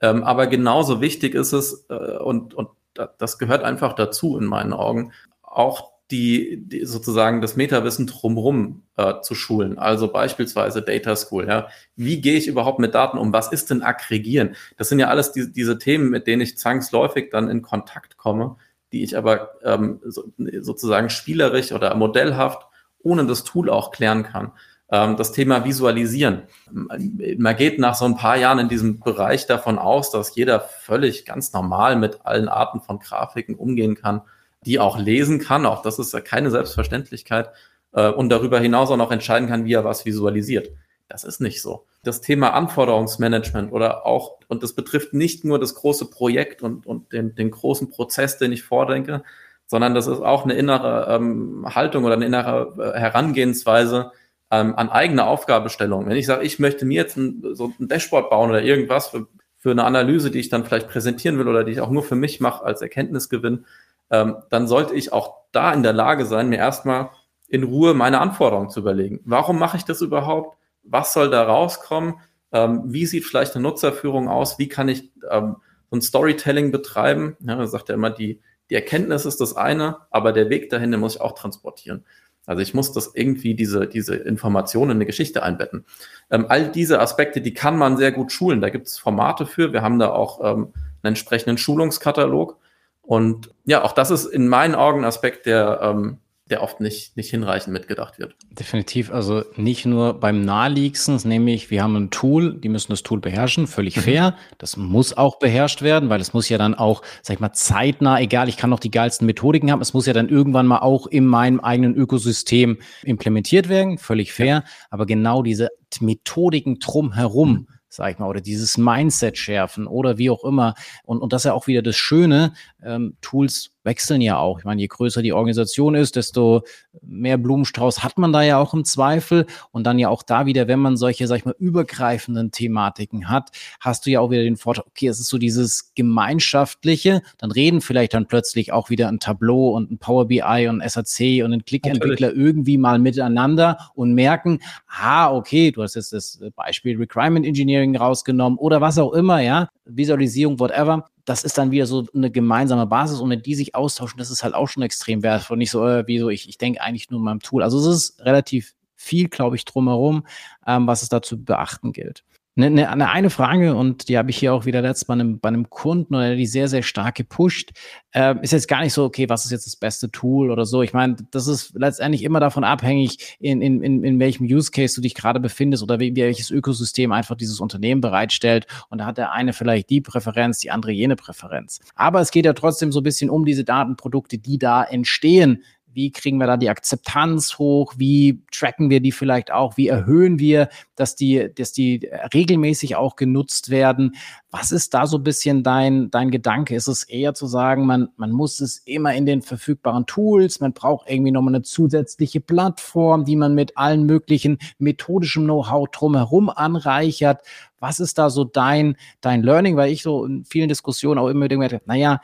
[0.01, 4.73] Ähm, aber genauso wichtig ist es, äh, und, und das gehört einfach dazu in meinen
[4.73, 9.79] Augen, auch die, die sozusagen das Metawissen drumherum äh, zu schulen.
[9.79, 11.49] Also beispielsweise Data School.
[11.49, 11.69] Ja.
[11.97, 13.33] Wie gehe ich überhaupt mit Daten um?
[13.33, 14.55] Was ist denn Aggregieren?
[14.77, 18.57] Das sind ja alles die, diese Themen, mit denen ich zwangsläufig dann in Kontakt komme,
[18.93, 20.25] die ich aber ähm, so,
[20.61, 22.67] sozusagen spielerisch oder modellhaft
[22.99, 24.53] ohne das Tool auch klären kann.
[24.93, 26.43] Ähm, das Thema Visualisieren.
[26.71, 31.25] Man geht nach so ein paar Jahren in diesem Bereich davon aus, dass jeder völlig
[31.25, 34.21] ganz normal mit allen Arten von Grafiken umgehen kann,
[34.67, 35.65] die auch lesen kann.
[35.65, 37.51] Auch das ist ja keine Selbstverständlichkeit.
[37.93, 40.69] Äh, und darüber hinaus auch noch entscheiden kann, wie er was visualisiert.
[41.09, 41.87] Das ist nicht so.
[42.05, 47.13] Das Thema Anforderungsmanagement oder auch, und das betrifft nicht nur das große Projekt und, und
[47.13, 49.23] den, den großen Prozess, den ich vordenke,
[49.67, 54.13] sondern das ist auch eine innere ähm, Haltung oder eine innere äh, Herangehensweise
[54.53, 56.07] ähm, an eigene Aufgabestellung.
[56.07, 59.27] Wenn ich sage, ich möchte mir jetzt ein, so ein Dashboard bauen oder irgendwas für,
[59.57, 62.17] für eine Analyse, die ich dann vielleicht präsentieren will oder die ich auch nur für
[62.17, 63.65] mich mache als Erkenntnisgewinn,
[64.11, 67.11] ähm, dann sollte ich auch da in der Lage sein, mir erstmal
[67.49, 69.21] in Ruhe meine Anforderungen zu überlegen.
[69.25, 70.59] Warum mache ich das überhaupt?
[70.83, 72.17] Was soll da rauskommen?
[72.53, 74.59] Ähm, wie sieht vielleicht eine Nutzerführung aus?
[74.59, 75.57] Wie kann ich ähm,
[75.91, 77.39] so ein Storytelling betreiben?
[77.41, 80.91] Ja, da sagt ja immer, die, die Erkenntnis ist das eine, aber der Weg dahin,
[80.91, 82.05] den muss ich auch transportieren.
[82.47, 85.85] Also ich muss das irgendwie, diese, diese Informationen in eine Geschichte einbetten.
[86.31, 88.61] Ähm, all diese Aspekte, die kann man sehr gut schulen.
[88.61, 89.73] Da gibt es Formate für.
[89.73, 92.59] Wir haben da auch ähm, einen entsprechenden Schulungskatalog.
[93.03, 96.19] Und ja, auch das ist in meinen Augen Aspekt, der ähm,
[96.53, 98.37] der oft nicht, nicht hinreichend mitgedacht wird.
[98.51, 103.21] Definitiv, also nicht nur beim naheliegendsten, nämlich wir haben ein Tool, die müssen das Tool
[103.21, 104.01] beherrschen, völlig mhm.
[104.03, 104.37] fair.
[104.59, 108.21] Das muss auch beherrscht werden, weil es muss ja dann auch, sag ich mal, zeitnah,
[108.21, 111.07] egal, ich kann noch die geilsten Methodiken haben, es muss ja dann irgendwann mal auch
[111.07, 114.47] in meinem eigenen Ökosystem implementiert werden, völlig fair.
[114.47, 114.65] Ja.
[114.91, 120.31] Aber genau diese Methodiken drumherum, mhm sag ich mal, oder dieses Mindset schärfen oder wie
[120.31, 120.75] auch immer.
[121.05, 124.59] Und, und das ist ja auch wieder das Schöne, ähm, Tools wechseln ja auch.
[124.59, 126.63] Ich meine, je größer die Organisation ist, desto
[127.03, 129.47] mehr Blumenstrauß hat man da ja auch im Zweifel.
[129.71, 133.51] Und dann ja auch da wieder, wenn man solche, sag ich mal, übergreifenden Thematiken hat,
[133.81, 137.81] hast du ja auch wieder den Vorteil, okay, es ist so dieses Gemeinschaftliche, dann reden
[137.81, 141.65] vielleicht dann plötzlich auch wieder ein Tableau und ein Power BI und SAC und ein
[141.65, 147.97] Click-Entwickler irgendwie mal miteinander und merken, ah, okay, du hast jetzt das Beispiel Requirement Engineering
[147.97, 152.87] rausgenommen oder was auch immer, ja, Visualisierung, whatever das ist dann wieder so eine gemeinsame
[152.87, 154.19] Basis, ohne die sich austauschen.
[154.19, 155.57] Das ist halt auch schon extrem wertvoll.
[155.57, 157.63] Nicht so, äh, wie so, ich, ich denke eigentlich nur in meinem Tool.
[157.63, 160.27] Also es ist relativ viel, glaube ich, drumherum,
[160.67, 162.25] ähm, was es da zu beachten gilt.
[162.55, 165.41] Eine, eine, eine Frage, und die habe ich hier auch wieder letztes Mal bei einem,
[165.41, 167.71] bei einem Kunden, oder die sehr, sehr stark gepusht,
[168.13, 170.83] äh, ist jetzt gar nicht so, okay, was ist jetzt das beste Tool oder so.
[170.83, 174.95] Ich meine, das ist letztendlich immer davon abhängig, in, in, in, in welchem Use Case
[174.95, 178.67] du dich gerade befindest oder wie, welches Ökosystem einfach dieses Unternehmen bereitstellt.
[178.91, 181.81] Und da hat der eine vielleicht die Präferenz, die andere jene Präferenz.
[181.95, 185.63] Aber es geht ja trotzdem so ein bisschen um diese Datenprodukte, die da entstehen
[185.95, 187.95] wie kriegen wir da die Akzeptanz hoch?
[187.97, 189.77] Wie tracken wir die vielleicht auch?
[189.77, 194.17] Wie erhöhen wir, dass die, dass die regelmäßig auch genutzt werden?
[194.51, 196.75] Was ist da so ein bisschen dein, dein Gedanke?
[196.75, 200.73] Ist es eher zu sagen, man, man muss es immer in den verfügbaren Tools, man
[200.73, 207.41] braucht irgendwie nochmal eine zusätzliche Plattform, die man mit allen möglichen methodischen Know-how drumherum anreichert?
[207.79, 209.77] Was ist da so dein, dein Learning?
[209.77, 212.21] Weil ich so in vielen Diskussionen auch immer habe, naja,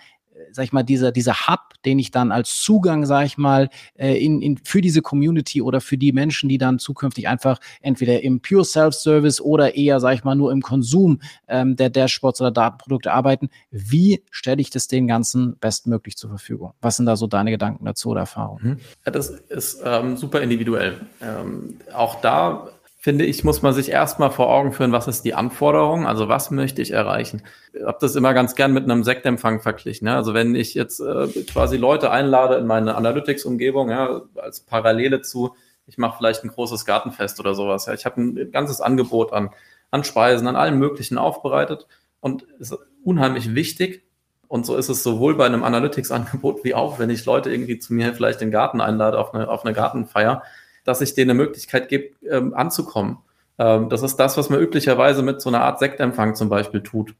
[0.52, 4.14] sag ich mal, dieser, dieser Hub, den ich dann als Zugang, sag ich mal, äh,
[4.24, 8.40] in, in, für diese Community oder für die Menschen, die dann zukünftig einfach entweder im
[8.40, 13.12] Pure Self-Service oder eher, sag ich mal, nur im Konsum ähm, der Dashboards oder Datenprodukte
[13.12, 13.48] arbeiten.
[13.70, 16.72] Wie stelle ich das den Ganzen bestmöglich zur Verfügung?
[16.80, 18.80] Was sind da so deine Gedanken dazu oder Erfahrungen?
[19.04, 19.12] Mhm.
[19.12, 21.00] Das ist ähm, super individuell.
[21.20, 22.68] Ähm, auch da
[23.00, 26.50] finde ich, muss man sich erstmal vor Augen führen, was ist die Anforderung, also was
[26.50, 27.42] möchte ich erreichen.
[27.72, 30.08] Ich habe das immer ganz gern mit einem Sektempfang verglichen.
[30.08, 30.16] Ja?
[30.16, 35.54] Also wenn ich jetzt äh, quasi Leute einlade in meine Analytics-Umgebung, ja, als Parallele zu,
[35.86, 37.86] ich mache vielleicht ein großes Gartenfest oder sowas.
[37.86, 37.94] Ja?
[37.94, 39.50] Ich habe ein ganzes Angebot an,
[39.92, 41.86] an Speisen, an allem Möglichen aufbereitet
[42.18, 44.02] und ist unheimlich wichtig,
[44.48, 47.94] und so ist es sowohl bei einem Analytics-Angebot wie auch, wenn ich Leute irgendwie zu
[47.94, 50.42] mir vielleicht in den Garten einlade auf eine, auf eine Gartenfeier,
[50.88, 53.18] dass ich denen eine Möglichkeit gebe, ähm, anzukommen.
[53.58, 57.14] Ähm, das ist das, was man üblicherweise mit so einer Art Sektempfang zum Beispiel tut.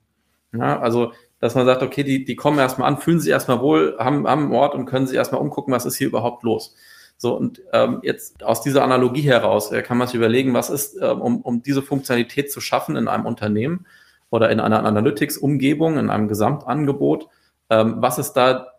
[0.53, 3.97] Ja, also, dass man sagt, okay, die, die kommen erstmal an, fühlen sich erstmal wohl,
[3.99, 6.75] haben, haben Ort und können sich erstmal umgucken, was ist hier überhaupt los.
[7.19, 10.97] So, und ähm, jetzt aus dieser Analogie heraus äh, kann man sich überlegen, was ist,
[11.03, 13.87] ähm, um, um diese Funktionalität zu schaffen in einem Unternehmen
[14.31, 17.29] oder in einer Analytics-Umgebung, in einem Gesamtangebot,
[17.69, 18.78] ähm, was ist da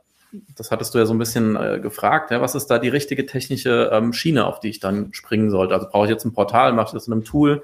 [0.56, 3.26] das hattest du ja so ein bisschen äh, gefragt, ja, was ist da die richtige
[3.26, 5.74] technische ähm, Schiene, auf die ich dann springen sollte?
[5.74, 7.64] Also brauche ich jetzt ein Portal, mache ich das in einem Tool?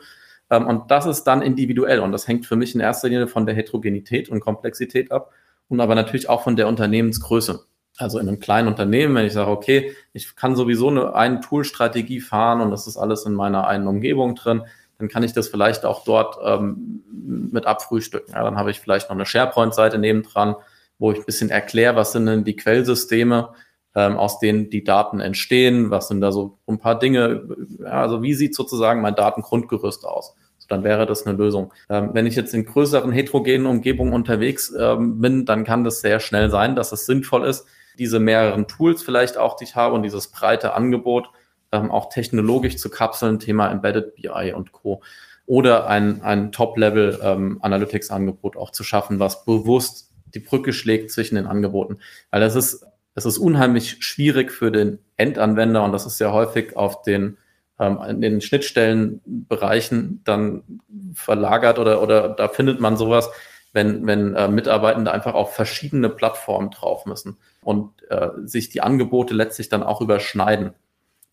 [0.49, 3.45] Ähm, und das ist dann individuell und das hängt für mich in erster Linie von
[3.45, 5.31] der Heterogenität und Komplexität ab
[5.69, 7.65] und aber natürlich auch von der Unternehmensgröße.
[7.97, 12.19] Also in einem kleinen Unternehmen, wenn ich sage, okay, ich kann sowieso eine, eine Tool-Strategie
[12.19, 14.63] fahren und das ist alles in meiner einen Umgebung drin,
[14.97, 17.03] dann kann ich das vielleicht auch dort ähm,
[17.51, 18.33] mit abfrühstücken.
[18.33, 20.55] Ja, dann habe ich vielleicht noch eine SharePoint-Seite nebendran,
[20.97, 23.49] wo ich ein bisschen erkläre, was sind denn die Quellsysteme,
[23.95, 27.47] ähm, aus denen die Daten entstehen, was sind da so ein paar Dinge,
[27.79, 30.35] ja, also wie sieht sozusagen mein Datengrundgerüst aus?
[30.57, 31.73] So, dann wäre das eine Lösung.
[31.89, 36.19] Ähm, wenn ich jetzt in größeren heterogenen Umgebungen unterwegs ähm, bin, dann kann das sehr
[36.19, 37.65] schnell sein, dass es sinnvoll ist,
[37.97, 41.29] diese mehreren Tools vielleicht auch, die ich habe und dieses breite Angebot
[41.71, 45.01] ähm, auch technologisch zu kapseln, Thema Embedded BI und Co.
[45.45, 51.47] Oder ein, ein Top-Level ähm, auch zu schaffen, was bewusst die Brücke schlägt zwischen den
[51.47, 51.97] Angeboten.
[52.29, 56.75] Weil das ist, das ist unheimlich schwierig für den Endanwender und das ist ja häufig
[56.75, 57.37] auf den,
[57.79, 60.81] ähm, in den Schnittstellenbereichen dann
[61.13, 63.29] verlagert oder, oder da findet man sowas,
[63.71, 69.33] wenn, wenn äh, Mitarbeitende einfach auf verschiedene Plattformen drauf müssen und äh, sich die Angebote
[69.33, 70.73] letztlich dann auch überschneiden.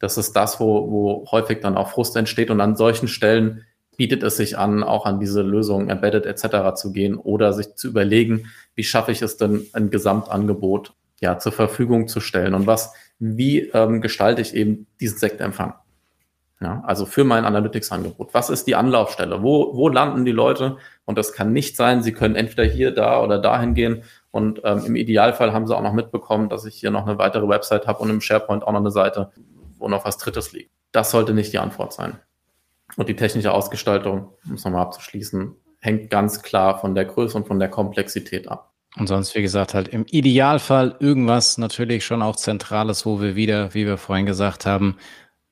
[0.00, 3.64] Das ist das, wo, wo häufig dann auch Frust entsteht und an solchen Stellen
[4.02, 6.74] bietet es sich an, auch an diese Lösungen embedded etc.
[6.74, 11.52] zu gehen oder sich zu überlegen, wie schaffe ich es denn, ein Gesamtangebot ja zur
[11.52, 15.74] Verfügung zu stellen und was, wie ähm, gestalte ich eben diesen Sektempfang?
[16.60, 18.34] Ja, also für mein Analytics-Angebot.
[18.34, 19.40] Was ist die Anlaufstelle?
[19.44, 20.78] Wo, wo landen die Leute?
[21.04, 24.02] Und das kann nicht sein, sie können entweder hier, da oder dahin gehen.
[24.32, 27.46] Und ähm, im Idealfall haben sie auch noch mitbekommen, dass ich hier noch eine weitere
[27.46, 29.30] Website habe und im SharePoint auch noch eine Seite,
[29.78, 30.72] wo noch was Drittes liegt.
[30.90, 32.18] Das sollte nicht die Antwort sein.
[32.96, 37.46] Und die technische Ausgestaltung, um es nochmal abzuschließen, hängt ganz klar von der Größe und
[37.46, 38.72] von der Komplexität ab.
[38.98, 43.72] Und sonst, wie gesagt, halt im Idealfall irgendwas natürlich schon auch Zentrales, wo wir wieder,
[43.74, 44.96] wie wir vorhin gesagt haben,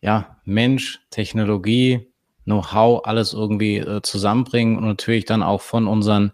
[0.03, 2.13] ja, Mensch, Technologie,
[2.45, 6.33] Know-how, alles irgendwie äh, zusammenbringen und natürlich dann auch von unseren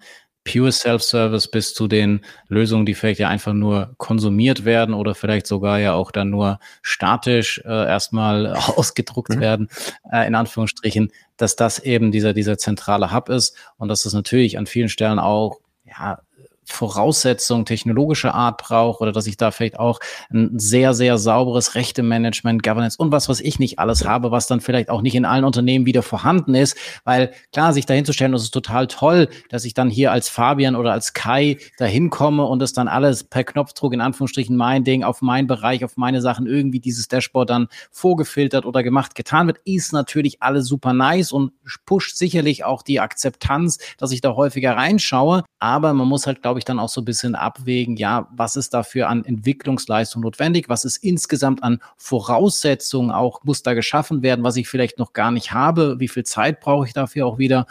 [0.51, 5.47] Pure Self-Service bis zu den Lösungen, die vielleicht ja einfach nur konsumiert werden oder vielleicht
[5.47, 9.41] sogar ja auch dann nur statisch äh, erstmal ausgedruckt mhm.
[9.41, 9.69] werden,
[10.11, 14.57] äh, in Anführungsstrichen, dass das eben dieser, dieser zentrale Hub ist und dass es natürlich
[14.57, 16.21] an vielen Stellen auch ja,
[16.69, 20.01] Voraussetzungen technologischer Art brauche oder dass ich da vielleicht auch
[20.31, 24.61] ein sehr, sehr sauberes Rechte-Management, Governance und was, was ich nicht alles habe, was dann
[24.61, 26.77] vielleicht auch nicht in allen Unternehmen wieder vorhanden ist.
[27.05, 30.29] Weil klar, sich dahin zu stellen, das ist total toll, dass ich dann hier als
[30.29, 34.85] Fabian oder als Kai dahin komme und es dann alles per Knopfdruck in Anführungsstrichen mein
[34.85, 39.47] Ding auf meinen Bereich, auf meine Sachen irgendwie dieses Dashboard dann vorgefiltert oder gemacht, getan
[39.47, 41.53] wird, ist natürlich alles super nice und
[41.85, 45.45] pusht sicherlich auch die Akzeptanz, dass ich da häufiger reinschaue.
[45.59, 48.75] Aber man muss halt, glaube ich, dann auch so ein bisschen abwägen, ja, was ist
[48.75, 50.69] dafür an Entwicklungsleistung notwendig?
[50.69, 55.31] Was ist insgesamt an Voraussetzungen auch, muss da geschaffen werden, was ich vielleicht noch gar
[55.31, 55.97] nicht habe?
[55.99, 57.67] Wie viel Zeit brauche ich dafür auch wieder?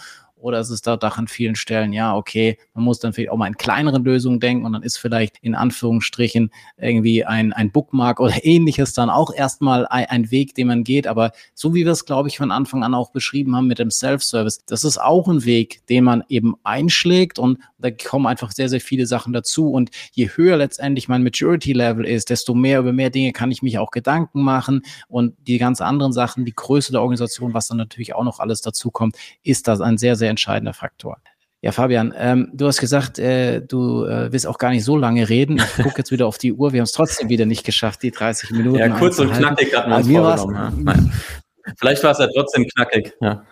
[0.45, 3.37] Oder ist es da doch an vielen Stellen, ja, okay, man muss dann vielleicht auch
[3.37, 8.19] mal in kleineren Lösungen denken und dann ist vielleicht in Anführungsstrichen irgendwie ein, ein Bookmark
[8.19, 11.07] oder ähnliches dann auch erstmal ein, ein Weg, den man geht.
[11.07, 13.89] Aber so wie wir es, glaube ich, von Anfang an auch beschrieben haben mit dem
[13.89, 18.69] Self-Service, das ist auch ein Weg, den man eben einschlägt und da kommen einfach sehr,
[18.69, 19.71] sehr viele Sachen dazu.
[19.71, 23.79] Und je höher letztendlich mein Maturity-Level ist, desto mehr über mehr Dinge kann ich mich
[23.79, 28.13] auch Gedanken machen und die ganz anderen Sachen, die Größe der Organisation, was dann natürlich
[28.13, 31.17] auch noch alles dazu kommt, ist das ein sehr, sehr entscheidender Faktor.
[31.61, 35.29] Ja, Fabian, ähm, du hast gesagt, äh, du äh, willst auch gar nicht so lange
[35.29, 35.57] reden.
[35.77, 36.73] Ich gucke jetzt wieder auf die Uhr.
[36.73, 38.77] Wir haben es trotzdem wieder nicht geschafft, die 30 Minuten.
[38.77, 40.85] Ja, kurz und knackig hatten wir uns vorgenommen.
[40.85, 41.73] Ja.
[41.79, 43.13] Vielleicht war es ja trotzdem knackig.
[43.19, 43.43] Ja.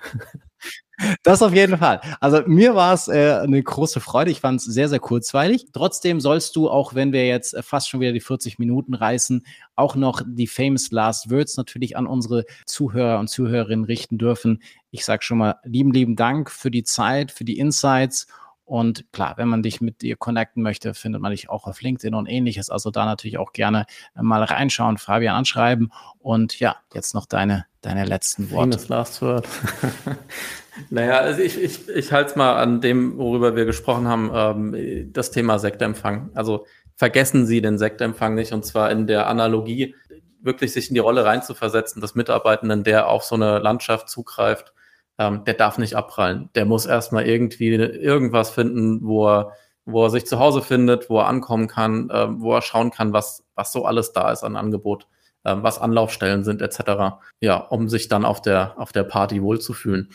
[1.24, 2.02] Das auf jeden Fall.
[2.20, 4.32] Also mir war es äh, eine große Freude.
[4.32, 5.66] Ich fand es sehr, sehr kurzweilig.
[5.74, 9.46] Trotzdem sollst du, auch wenn wir jetzt äh, fast schon wieder die 40 Minuten reißen,
[9.76, 14.62] auch noch die famous last words natürlich an unsere Zuhörer und Zuhörerinnen richten dürfen.
[14.92, 18.28] Ich sage schon mal lieben, lieben Dank für die Zeit, für die Insights.
[18.74, 22.16] Und klar, wenn man dich mit dir connecten möchte, findet man dich auch auf LinkedIn
[22.16, 22.72] und ähnliches.
[22.72, 25.92] Also da natürlich auch gerne äh, mal reinschauen, Fabian anschreiben.
[26.18, 28.80] Und ja, jetzt noch deine, deine letzten Worte.
[28.80, 29.48] Famous last word.
[30.90, 35.14] Naja, also ich, ich, ich halte es mal an dem, worüber wir gesprochen haben, ähm,
[35.14, 36.32] das Thema Sektempfang.
[36.34, 36.66] Also
[36.96, 39.94] vergessen Sie den Sektempfang nicht und zwar in der Analogie,
[40.42, 44.74] wirklich sich in die Rolle reinzuversetzen, des Mitarbeitenden, der auf so eine Landschaft zugreift,
[45.18, 46.50] ähm, der darf nicht abprallen.
[46.56, 49.52] Der muss erstmal irgendwie irgendwas finden, wo er,
[49.86, 53.14] wo er sich zu Hause findet, wo er ankommen kann, äh, wo er schauen kann,
[53.14, 55.08] was, was so alles da ist an Angebot,
[55.44, 57.18] äh, was Anlaufstellen sind, etc.
[57.42, 60.10] Ja, um sich dann auf der, auf der Party wohlzufühlen.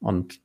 [0.00, 0.40] Und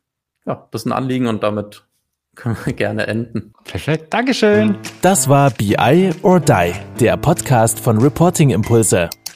[0.46, 1.84] ja, das ist ein Anliegen und damit
[2.36, 3.54] können wir gerne enden.
[3.64, 4.78] Perfekt, Dankeschön.
[5.02, 9.10] Das war BI or Die, der Podcast von Reporting Impulse.